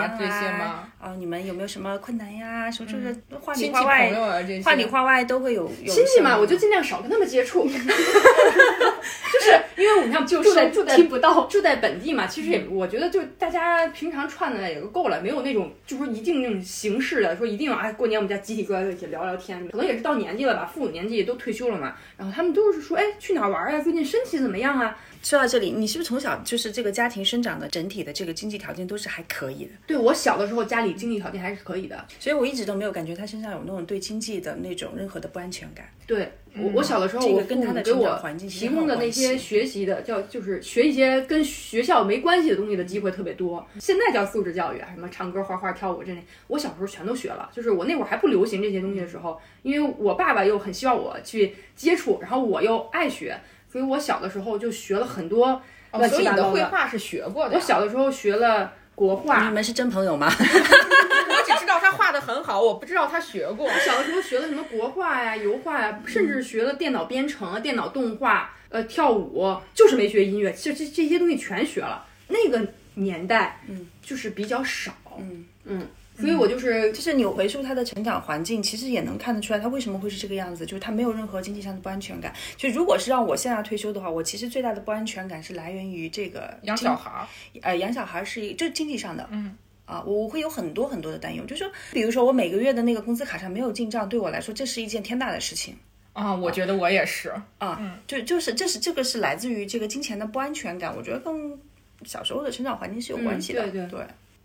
[0.61, 0.89] 啊？
[1.01, 2.71] 啊，你们有没有什么困难呀？
[2.71, 4.15] 什么就是话里话外，
[4.63, 5.69] 话里话外都会有。
[5.85, 7.69] 亲戚嘛，我就尽量少跟他们接触。
[9.33, 19.09] 就是因为你看，就住在住在听不到住在本地嘛，其实也我觉得就大家平常串的也就够了，没有那种就是说一定那种形式的说一定哎过年我们家集体坐在一起。
[19.09, 23.81] 聊聊天，可能也是到年纪了吧，父母年纪都退休了嘛，然后他们都是说，哎，去哪玩呀？
[23.81, 24.95] 最近身体怎么样啊？
[25.23, 29.71] 说到这里，你是不是从小就是这个家庭生长的整体的这个经济条件都是还可以的？
[29.87, 35.89] 对我小的时候家里经济条件还是可以的，所以我一直都没有感觉他身上有那种对经济的那种任何的不安全感。
[36.07, 43.67] 对我，我小的时候，我父母给我提供的那些学习的叫就是学一些跟学校没关系的东西的机会特别多。
[43.79, 47.51] 现在叫素质教育啊，什么唱歌、画画、跳舞这类，我小时候全都学了。
[47.53, 53.39] 就是我那会儿还不流行这些东西的时候，因为我爸爸又很希望我去接触，然后我又爱学，
[53.71, 55.61] 所以我小的时候就学了很多。
[55.91, 57.57] 所以你的绘画是学过的。
[57.57, 59.45] 我小的时候学了国画。
[59.49, 60.29] 你们是真朋友吗？
[60.31, 63.65] 我只知道他画的很好，我不知道他学过。
[63.67, 70.53] 我小的时候学了什么国画呀、油画呀，甚至学了电脑编程啊、电脑动画，呃，跳舞，就是没学音乐。
[70.53, 72.05] 其实这这些东西全学了。
[72.29, 72.61] 那个
[72.95, 75.87] 年代，嗯，就是比较少，嗯嗯。
[76.19, 82.35] 所以我就是，就是你回溯他的成长环境，其实也能看得出来他为什么会是这个样子，就是他没有任何经济上的不安全感。
[82.57, 87.27] 就如果是让我现在退休的话，我其实最大的不安全感是来源于这个养小孩儿。
[87.63, 95.77] 呃，养小孩是一，就是经济上的，嗯，啊，我会有很多很多的担忧，就是说，比如说我每个月的那个工资卡上没有进账，对我来说这是一件天大的事情。
[96.15, 97.33] 啊，我觉得我也是。
[97.59, 101.57] 啊，嗯，就就是这是这个是来自于这个金钱的不安全感，我觉得跟
[102.05, 103.63] 小时候的成长环境是有关系的。
[103.63, 104.01] 对对对。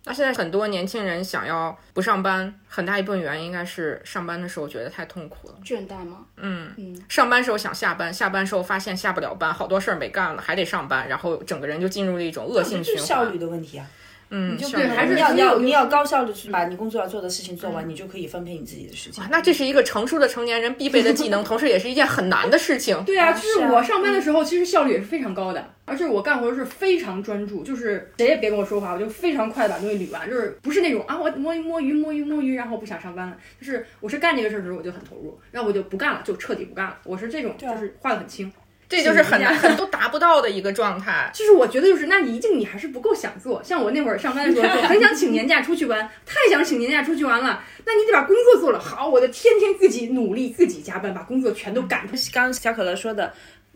[0.05, 6.25] 那现在很多年轻人想要不上班，很大一部分原因应该是上班的时候觉得太痛苦了，倦怠吗？
[6.35, 13.05] 嗯嗯，上班时候想下班，下班时候发现下不了班，好多事儿没干了，还得上班，然后整个人就进入了一种恶性循环。
[13.05, 13.87] 效率的问题啊。
[14.35, 19.23] 嗯，就还是要要你要高效的去把你工作要做的事情做完，你就可以分配你自己的时间。
[19.29, 23.01] 那这是一个成熟的成年人必备的技能， 同时也是一件很难的事情。
[23.05, 36.97] 对啊，就是我上班的时候，其实效率也是非常高的，而且我干活是非常专注，就是谁也别跟我说话，我就非常快的把东西捋完，就是不是那种啊我摸鱼摸鱼摸鱼摸鱼，然后不想上班了，就是我是干这个事儿的时候我就很投入，然后我就不干了，就彻底不干了。
[37.03, 38.51] 我是这种，就是画的很清。
[38.89, 41.31] 这就是很难很都达不到的一个状态。
[41.33, 43.61] 就是我觉得，就是那你一定你还是不够想做。
[43.63, 47.63] 像我那会儿上班的时候， 很想请年假出去玩，太想请年假出去玩了。
[47.85, 52.13] 那你得把工作做了好，我就天天自己努力，自己加班，把工作全都赶出。
[52.31, 53.33] 刚刚小可乐说的，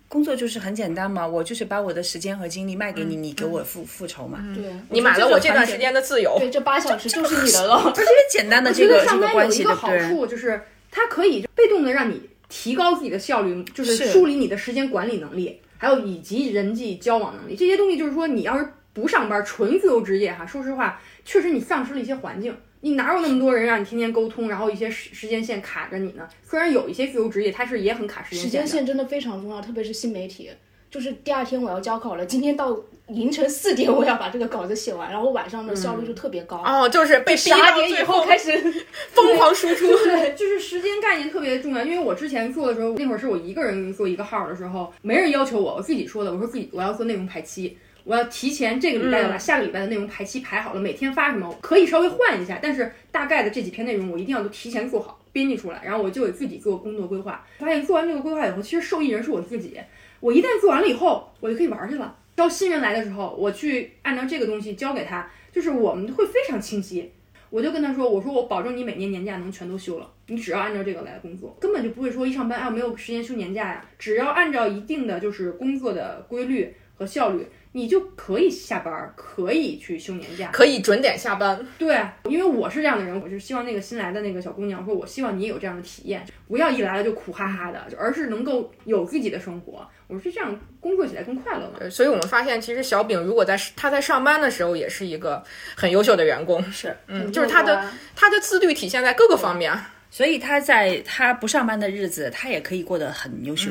[0.08, 4.40] 工作就是很简单嘛，我就是把我的时间和精力卖给你，你给我复复仇嘛。
[4.56, 6.38] 对，你买了我这段时间的自由。
[6.40, 7.92] 对，这八小时就是你的了。
[7.96, 9.90] 而且简单的这我觉个上班有个关系，一个好？
[9.98, 17.98] 处就是它可以被动的让你提高自己的效率，就是是梳理你的时间管理能力，还有以及人际交往能力这些东西。
[17.98, 22.56] 就是说，你要是不上班，纯自由职业哈，说实话，确实你丧失了一些环境。
[22.82, 26.28] 你哪有那么多人让你天天沟通，然后一些时时间线卡着你呢？
[26.44, 28.68] 虽然有一些自由职业，它是也很卡时时间线时。
[28.68, 30.50] 间线真的非常重要，特别是新媒体。
[30.90, 32.76] 就是第二天我要交稿了，今天到
[33.08, 36.58] 凌晨四点我要把这个稿子写完，然后晚上的效率就特别高。
[36.66, 38.52] 哦，就是被逼十二点以后开始，
[39.12, 39.86] 疯狂输出。
[39.86, 41.84] 对，就是时间概念特别重要。
[41.84, 57.46] 因为我之前做的时候，那会儿是我一个人做一个号的时候，没人要求我，我自己说的，我说自己我要做内容排期，我要提前这个礼拜要把下个礼拜的内容排期排好了，每天发什么可以稍微换一下，但是大概的这几篇内容我一定要都提前做好，编辑出来，然后我就给自己做工作规划。
[57.60, 59.78] 发现做完这个规划以后，其实受益人是我自己。
[60.20, 62.16] 我一旦做完了以后，我就可以玩去了。
[62.36, 67.12] 招新人来的时候，我去按照这个东西交给他，就是我们会非常清晰。
[67.50, 73.86] 我就跟他说：“我说我保证你每年年假能全都休了，你只要按照这个来工作，根本就不会说一上班啊没有时间休年假呀。
[73.98, 77.48] 只要按照一定的就是工作的规律和效率，
[77.78, 80.50] 你就可以下班，可以去休年假。
[80.52, 81.64] 可以准点下班。
[81.78, 89.88] 对，因为我是这样的人，我就希望那个新来的那个小姑娘说，我希望你也有这样的体验，不要一来了就苦哈哈的，而是能够有自己的生活。
[90.08, 91.88] 我说这样工作起来更快乐嘛。
[91.88, 95.44] 所以我们发现，其实小饼如果在他在上班的时候，也是一个
[95.76, 96.64] 很优秀的员工。
[96.72, 99.72] 是，嗯，就是他的他的自律体现在各个方面。
[100.10, 103.70] 所以他在他不上班的日子，他也可以过得很优秀。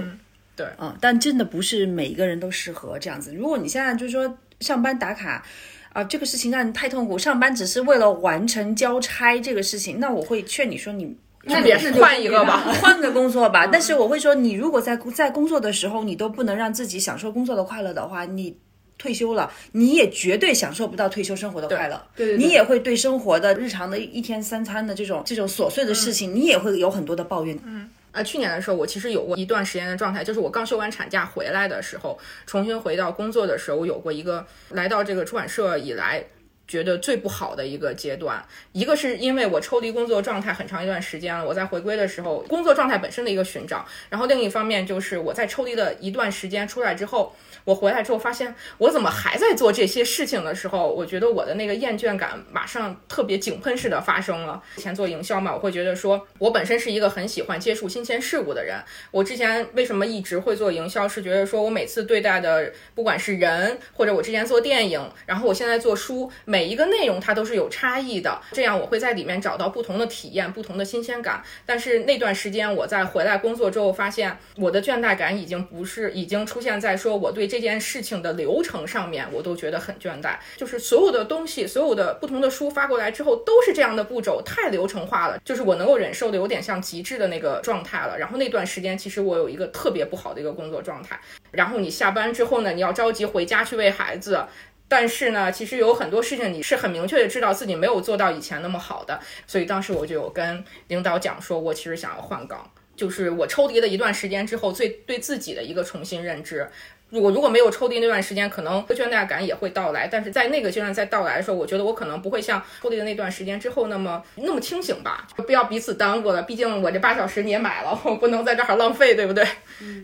[0.56, 3.34] 对，嗯，但真的不是每一个人都适合这样子。
[3.34, 5.44] 如果你现在就是说上班打卡。
[5.92, 7.18] 啊，这个事情让你太痛苦。
[7.18, 12.58] 上班只是为了完成交差这个事情，那我会劝你说你那别那就换一个吧。
[12.82, 13.66] 换个工作吧。
[13.66, 18.58] 但是我会说，你如果在在工作的时候，你都不能让自己享受工作的快乐的话，你
[18.98, 22.06] 退休了，你也绝对享受不到退休生活的快乐。
[22.14, 27.58] 对对对你也会对生活的日常的一天三餐的这种这种琐碎的事情，你也会有很多的抱怨。
[27.64, 27.88] 嗯。
[28.16, 36.24] 呃，去年的时候，我其实有过一段时间的状态，就是我刚休完产假回来的时候，重新回到工作的时候，我有过一个来到这个出版社以来。
[36.66, 54.60] 觉得最不好的一个阶段，一个是因为我抽离工作状态很长一段时间了，我在回归的时候，工作状态本身的一个寻找，然后另一方面就是我在抽离的一段时间出来之后，我回来之后发现我怎么还在做这些事情的时候，我觉得我的那个厌倦感马上特别井喷式的发生了。
[54.76, 58.76] 以前做营销嘛，我会觉得说我本身是一个很喜欢接触新鲜事物的人，
[59.12, 66.32] 我之前为什么一直会做营销，是觉得说我每次对待的不管是人，或者我之前做电影，然后我现在做书。
[66.55, 71.42] 每每一个内容它都是有差异的，这样我会在里面找到不同的体验、不同的新鲜感。
[71.66, 80.38] 但是那段时间我在回来工作之后，发现我的倦怠感已经不是已经出现在说我对这件事情的流程上面，我都觉得很倦怠。
[80.56, 88.18] 就是所有的东西、所有的不同的书发过来之后，都是这样的步骤，太流程化了，就是我能够忍受的有点像极致的那个状态了。
[88.18, 91.20] 然后那段时间其实我有一个特别不好的一个工作状态。
[91.50, 94.42] 然后你下班之后呢，你要着急回家去喂孩子。
[94.88, 106.70] 但是呢，其实有很多事情你是很明确的知道自己没有做到以前那么好的，所以当时我就有跟领导讲说，我其实想要换岗，就是我抽离了一段时间之后，最对自己的一个重新认知。
[107.10, 110.08] 我如果没有抽离那段时间，可能倦怠感也会到来。
[110.08, 115.26] 但是在那个阶段再到来的时候，我觉得我可能不会像抽离的那段时间之后那么那么清醒吧。
[115.36, 119.46] 不要彼此耽误了，毕竟我这八小时你也买了，我不能在这儿浪费，对不对？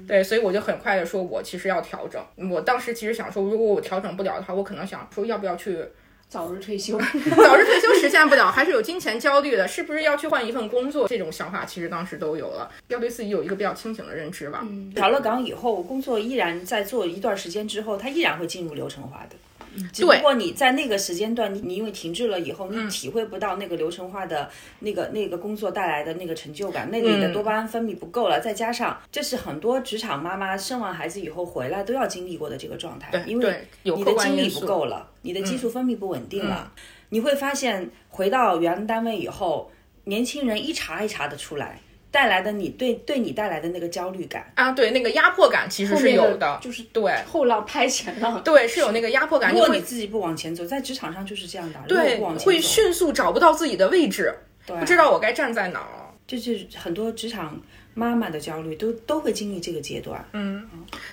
[0.06, 2.22] 对，所以我就很快的说，我其实要调整。
[2.50, 5.78] 我当时其实想说，如果我调整不了的话，我可能想说，要不要去。
[6.32, 6.98] 早日退休，
[7.36, 11.06] 早日退休实现不了， 还是有金钱焦虑的，是不是要去换一份工作？
[11.06, 14.66] 这种想法其实当时都有了，要对自己有一个比较清醒的认知吧。
[14.94, 19.36] 调了岗以后，工作依然在做一段时间之后，它依然会进入流程化的。
[19.92, 24.50] 只不过你在那个时间段，你你因为停滞了以后，你体会不到那个流程化的
[24.80, 28.40] 那个那个工作带来的那个成就感，那里的多巴胺分泌不够了。
[28.40, 36.72] 再加上这是很多职场妈妈生完孩子以后回来都要经历过的这个状态，因为你的精力不够了，你的激素分泌不稳定了，
[37.08, 39.70] 你会发现回到原单位以后，
[40.04, 41.80] 年轻人一茬一茬的出来。
[42.12, 49.50] 带来的你对对你带来的那个焦虑感啊，对那个压迫感其实是有的，就是对后浪拍前浪，对是有那个压迫感。
[49.50, 54.32] 如果你自己不往前走，在职场上就是这样的，对，会迅速找不到自己的位置，
[54.66, 55.88] 不知道我该站在哪儿。
[56.24, 57.60] 就是很多职场
[57.94, 60.24] 妈妈的焦虑都都会经历这个阶段。
[60.32, 60.68] 嗯，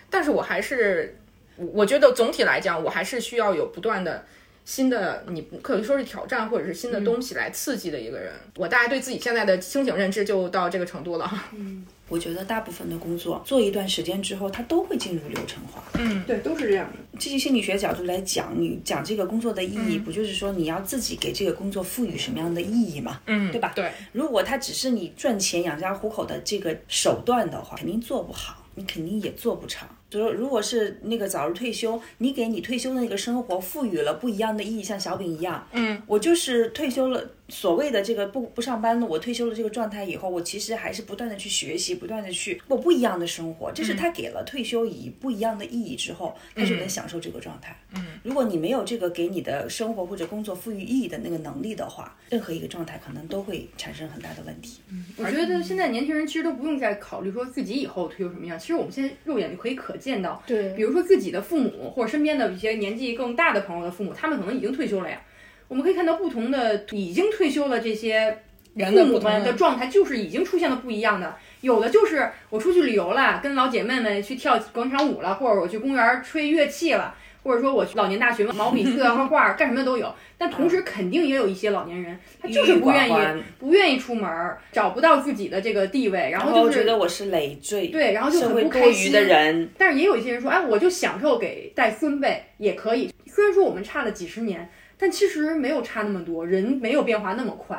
[0.09, 1.17] 但是我还是
[1.55, 4.23] 我觉得总体来讲，我还是需要有不断的。
[4.69, 8.31] 新的，你不可以说是挑战或者是新的东西来刺激的一个人。
[8.55, 11.27] 我大概对自己现在的清醒认知就到这个程度了。
[11.53, 15.83] 嗯我觉得大部分的工作做一段时间之后，它都会进入流程化。
[15.95, 17.17] 嗯对，都是这样的。
[17.19, 23.19] 积极心理学角度来讲，你讲这个工作的意义，不就是说你要自己给这个工作赋予什么样的意义嘛？
[23.25, 23.71] 嗯，对吧？
[23.75, 23.91] 对。
[24.11, 29.89] 如果它只是你赚钱养家糊口的这个手段的话，肯定做不好，你肯定也做不长。
[30.09, 37.23] 就说如果是那个早日退休，你给你退休的那个生活赋予了不一样的意义，像小饼一样，嗯，我就是退休了。
[37.51, 43.71] 所谓的这个不不上班了，我退休了这个状态以后，我其实还是不断的去学习，不断的去过不一样的生活。
[43.71, 47.75] 这是他给了退休以不一样的意义之后，他就能享受这个状态。
[47.95, 54.81] 嗯，如果你没有这个给你的生活或者工作赋予意义的那个能力的话，任何一个状态可能都会产生很大的问题。
[54.91, 58.59] 嗯，我觉得现在年轻人其实都不用再考虑说自己以后退休什么样。
[58.59, 65.21] 其实我们现在肉眼就可以可见到，对，比如说自己的父母或者身边的一些年纪更大的朋友的父母，他们可能已经退休了呀。
[65.67, 68.39] 我们可以看到不同的已经退休了这些
[68.73, 71.35] 人父母的们的状态，就是已经出现了不一样的。
[71.61, 80.13] 有的就是我出去旅游了，跟老姐妹们去跳广场舞了，或者我去公园吹乐器了，或者说我去老年大学毛笔字、画画，干什么的都有。
[80.37, 89.69] 但同时肯定也有一些老年人， 他就是不愿意不愿意出门，找不到自己的这个地位，然后就是觉得我是累赘，对，然后就很不开心的人。
[89.77, 93.13] 但是也有一些人说，哎，我就享受给带孙辈也可以。
[93.25, 94.69] 虽然说我们差了几十年。
[95.01, 97.77] 但其实没有差那么多，人没有变化那么快，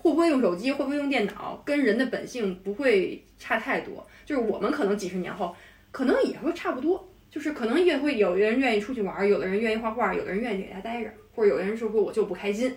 [0.00, 4.06] 会不会用手机，会不会用电脑，跟人的本性不会差太多。
[4.24, 5.54] 就是我们可能几十年后，
[5.90, 12.74] 可能也会差不多，就是可能也会有的人愿意出去玩，有的人愿意画画，有的人愿意在家待着，或者有的人说说我就不开心，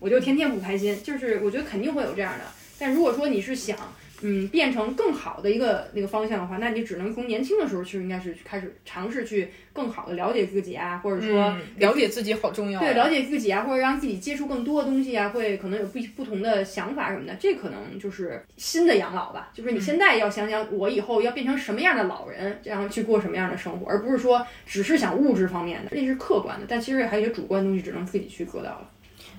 [0.00, 1.00] 我就天天不开心。
[1.04, 2.44] 就是我觉得肯定会有这样的。
[2.80, 3.78] 但如果说你是想，
[4.22, 12.80] 嗯，变成更好的一个那个方向的话，那你只能从年轻的时候，其实应该是开始尝试去更好的了解自己啊，或者说了解自己好重要。
[12.80, 17.34] 对，了解自己啊，或者让自己接触更多的东西啊，会可能有不不同的想法什么的。
[17.40, 26.66] 这可能就是新的养老吧，就是你现在要想想我以后要变成什么样的老人，然后去过什么样的生活，而不是说只是想物质方面的，那是客观的。
[26.68, 28.88] 但其实还有一些主观的东西，只能自己去做到了。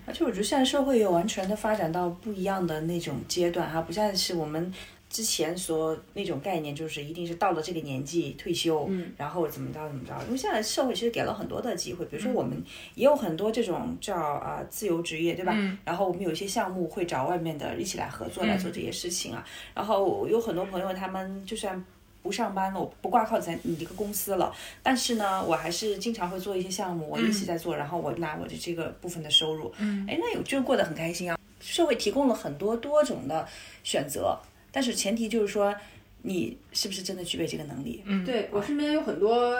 [0.06, 4.74] 而且我觉得现在社会也完全的发展到不一样的那种阶段哈，不像是我们
[5.10, 10.14] 之前所那种概念，就是一定是到了这个年纪退休，嗯，然后怎么着怎么着。
[10.26, 12.62] 因为现在社会其实给了很多的机会，比如说我们
[12.95, 15.54] 也有很多这种叫啊自由职业，对吧？
[15.56, 15.78] 嗯。
[15.86, 19.45] 然后我们有一些项目会找外面的一起来合作来做这些事情啊。
[19.74, 21.84] 然后有很多朋友他们就算。
[22.24, 24.52] 不上班了，我不挂靠在你这个公司了，
[24.82, 31.38] 但是呢，我还是经常会做一些项目，我一起在做，然后我拿我的这个部分的收入，嗯，哎，那有就过得很开心啊。
[31.60, 33.48] 社会提供了很多多种的
[33.84, 34.38] 选择，
[34.72, 35.76] 但是前提就是说，
[36.22, 38.02] 你是不是真的具备这个能力？
[38.06, 39.56] 嗯，对我身边有很多，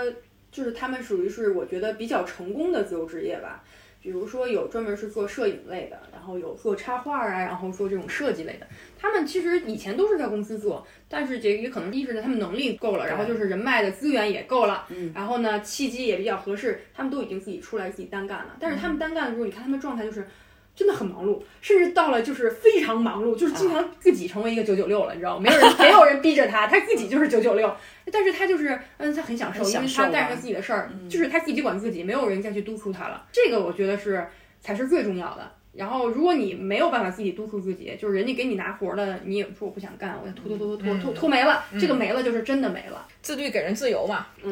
[0.52, 3.64] 就是他们属于是我觉得比较成功的自由职业吧。
[4.04, 8.68] 比如说有专门是做摄影类的，然后有做插画啊，然后做这种设计类的。
[9.00, 14.86] 他们其实以前都是在公司做，但是这也可能意识到他们能力够了，然后就是人脉的资源也够了，
[15.16, 18.58] 然后呢契机也比较合适，他们都已经自己出来自己单干了。
[18.60, 20.28] 但是他们单干的时候，你看他们状态就是。
[20.76, 25.44] 真的很忙碌，甚至到了就是非常忙碌，就是经常自己成为一个九九六了，你知道吗？
[25.44, 27.76] 没有人 没有人逼着他，他自己就是九九六。
[28.12, 33.26] 但是他就是嗯，他很享受，因为他干着自己的事儿，就是他自己管自己，没有人再去督促他了。
[33.32, 34.28] 这个我觉得是
[34.60, 35.52] 才是最重要的。
[35.76, 43.08] 然后，如果你没有办法自己督促自己，就是人家给你拿活了，你也说我不想干，我要拖拖拖拖拖拖拖没了，这个没了就是真的没了。
[43.22, 44.28] 自律给人自由嘛，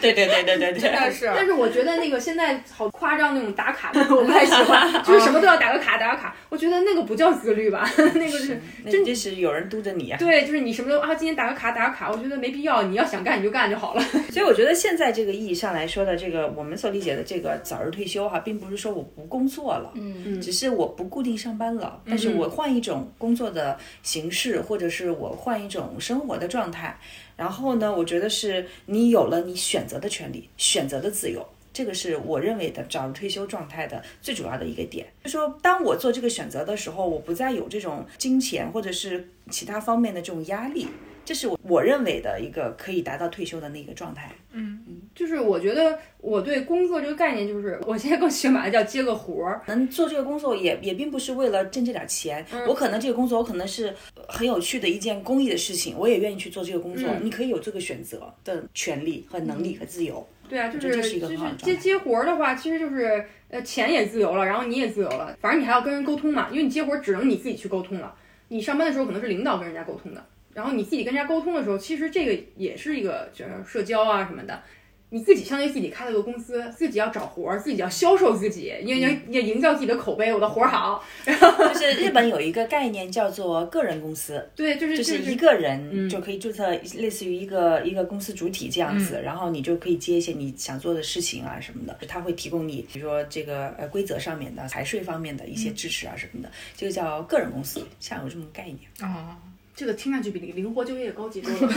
[0.00, 1.26] 对对对对对对，真的是。
[1.34, 7.84] 但是我觉得那个现在好夸张那种打卡，我不太喜欢， 就是什么都要打个卡打个卡，我觉得那个不叫自律吧，
[8.14, 10.18] 那个是真的是有人督着你啊。
[10.18, 14.02] 对，就是你什么都啊，今天打个卡打个卡，我觉得没必要，你要想干你就干就好了。
[14.30, 26.96] 所以我觉得现在这个意义上来说的这个我们所理解的这个早日退休哈，并不是说我不工作了，嗯嗯，只是我不固定上班了，但是我换一种工作的形式，或者是我换一种生活的状态。
[27.36, 35.04] 然后呢，我觉得是你有了你选择的权利，选择的自由，这个是我认为的早日退休状态的最主要的一个点。
[35.24, 40.86] 就说当我做这个选择的时候，我不再有这种金钱或者是其他方面的这种压力。
[41.26, 44.30] 这是我我认为的一个可以达到退休的那个状态。
[44.52, 49.60] 嗯嗯，就是我觉得我对工作这个概念，就是我现在更喜欢把它叫接个活儿。
[49.66, 52.46] 能做这个工作也也并不是为了挣这点钱。
[52.68, 53.92] 我可能这个工作我可能是
[54.28, 57.10] 很有趣的一件公益的事情，我也愿意去做这个工作。
[57.20, 60.26] 你可以有这个选择的权利和能力和自由。
[60.48, 61.18] 对啊，就是就是
[61.58, 65.36] 接接活儿的话，其实就是呃钱也自由了，然后你也自由了。
[65.40, 68.14] 反正你还要跟人沟通嘛，因为你接活儿只能你自己去沟通了。
[68.48, 70.24] 你上班的时候可能是领导跟人家沟通的。
[70.56, 74.62] 然后你自己跟人家沟通的时候，其实这个也是一个就是社交啊什么的。
[75.10, 81.04] 你自己相当于自己开了个公司，自己要找活儿，自己要销售自己，因为要要营造自己的口碑，我的活儿好。
[81.24, 98.78] 就是日本有一个概念叫做个人公司， 对，就是就是一个人就可以注册，类似于一个一个公司主体这样子，然后你就可以接一些你想做的事情啊什么的，他会提供你，比如说这个呃规则上面的、财税方面的一些支持啊什么的，这个叫个人公司，像有这么个概念。
[99.02, 99.36] 哦，
[99.76, 101.58] 这个听上去比灵活就业高级多了。
[101.60, 101.66] 你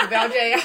[0.08, 0.60] 不要这样。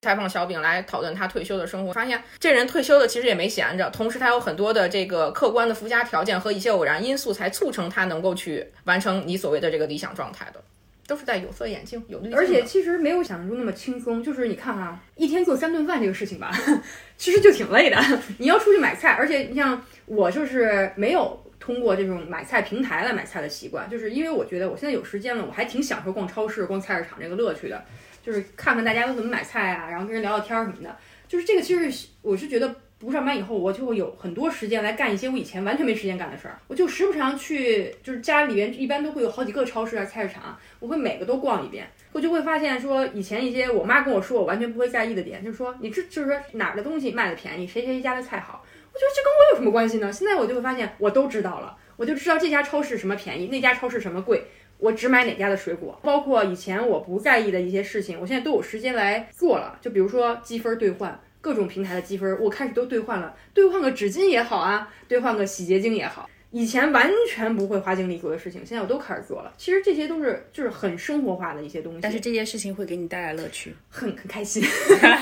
[0.00, 10.60] 采访小饼来讨论他退休的生活，发现这人退休的其实也没闲着，同时他有很多的这个客观的附加条件和一些偶然因素，才促成他能够去完成你所谓的这个理想状态的，
[11.06, 12.36] 都是戴有色眼镜、有滤镜的。
[12.36, 16.50] 而且其实没有想象中那么轻松，就是你看啊，一天做三顿饭这个事情吧，
[17.16, 17.96] 其实就挺累的。
[18.38, 27.84] 你要出去买菜，而且你像我就是没有通过这种买菜平台来买菜的习惯，就是因为我觉得我现在有时间了，我还挺享受逛超市、逛菜市场这个乐趣的。
[28.20, 30.96] 就是看看大家都怎么买菜啊，然后跟人聊聊天什么的。
[31.28, 36.58] 就是这个，其实我是觉得不上班以后，我就会有很多时间来干一些我以前完全没时间干的事儿。
[36.66, 41.88] 我就时不常去，就是家里边一般都会有好几个超市啊、菜市场，我会每个都逛一遍。
[42.12, 48.64] 我就会发现说，以前一些我妈跟我说我完全不会在意的点，就是说你这就是说哪儿的东西卖的便宜，谁谁家的菜好。
[48.92, 50.12] 我觉得这跟我有什么关系呢？
[50.12, 54.44] 现在我就会发现，我都知道了，我就知道这家超市什么便宜，那家超市什么贵。
[54.78, 59.78] 我只买哪家的水果，包括以前我不在意的一些事情，我现在都有时间来做了。
[59.80, 66.28] 就比如说积分兑换，各种平台的积分，我开始都兑换了，兑换个纸巾也好啊，兑换个洗洁精也好。
[66.52, 69.50] 以前完全不会花精力做的事情，现在我都开始做了。
[69.56, 74.62] 其实这些都是就是很生活化的一些东西，但是这件事情会给你带来乐趣，很很开心。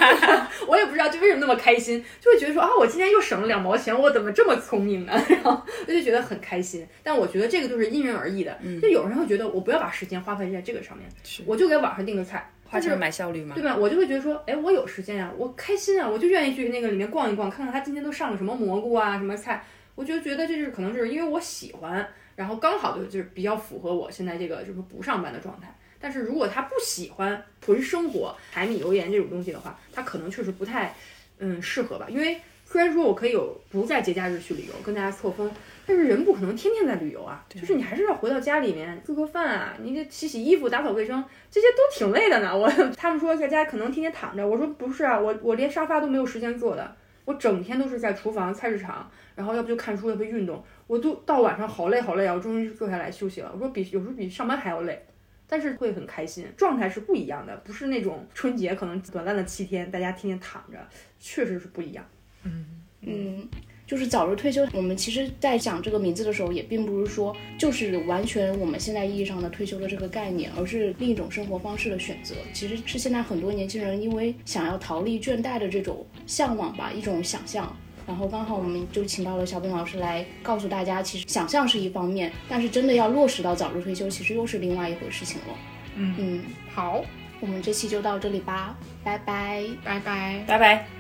[0.67, 5.13] 我也不知道就为什么那么开心，就会觉得说啊，我今天又省了两毛钱，我怎么这么聪明呢？
[5.31, 6.85] 然后我就觉得很开心。
[7.03, 11.09] 但我觉得这个就是因人而异的，就有人会觉得我不要把时间花费在这个上面，
[11.47, 13.77] 我就给网上订个菜，花钱买效率嘛，对吧？
[13.77, 19.65] 我就会觉得说，哎，我有时间呀，我开心啊，我就愿意去那个里面逛一逛，看看他今天都上了什么蘑菇啊，什么菜。
[20.01, 25.69] 我就觉得这是可能就是因为我喜欢，然后刚好就就是比较符合我现在这个就是不上班的状态。
[26.01, 30.95] 但是如果他不喜欢纯生活、柴米油盐这种东西的话，他可能确实不太
[31.39, 32.07] 嗯适合吧。
[32.09, 35.53] 因为虽然说我可以有不在节假日去旅游，跟大家错峰，
[35.85, 37.45] 但是人不可能天天在旅游啊。
[37.51, 42.57] 就是你还是要回到家里面做做饭啊，你得洗洗衣服、打扫卫生，这些都挺累的呢。
[42.57, 46.97] 我 他们说在家可能天天躺着，我说不是啊，我我连沙发都没有时间坐的，
[47.27, 49.11] 我整天都是在厨房、菜市场。
[49.41, 52.35] 然后要不就看书，要不运动，我都到晚上好累好累啊！
[52.35, 53.51] 我终于坐下来休息了。
[53.55, 55.03] 我说比有时候比上班还要累，
[55.47, 60.79] 但是会很开心，状态是不一样的，不是那种春节可能短暂的七天，大家天天躺着，
[61.19, 62.05] 确实是不一样。
[62.43, 62.67] 嗯
[63.01, 63.49] 嗯，
[63.87, 64.69] 就是早日退休。
[64.75, 72.35] 我们其实，在讲这个名字的时候，也并不是说就是完全我们现在意义上的退休的这个概念，而是另一种生活方式的选择。
[72.53, 77.75] 其实是现在很多年轻人因为想要逃离倦怠的这种向往吧，一种想象。
[78.11, 85.55] 然后刚好我们就请到了小董老师来告诉大家，其实想象是一方面，但是真的要落实到早日退休，其实又是另外一回事情了。
[85.95, 86.43] 嗯嗯，
[86.75, 87.05] 好，
[87.39, 91.00] 我们这期就到这里吧，拜拜，拜拜，拜拜。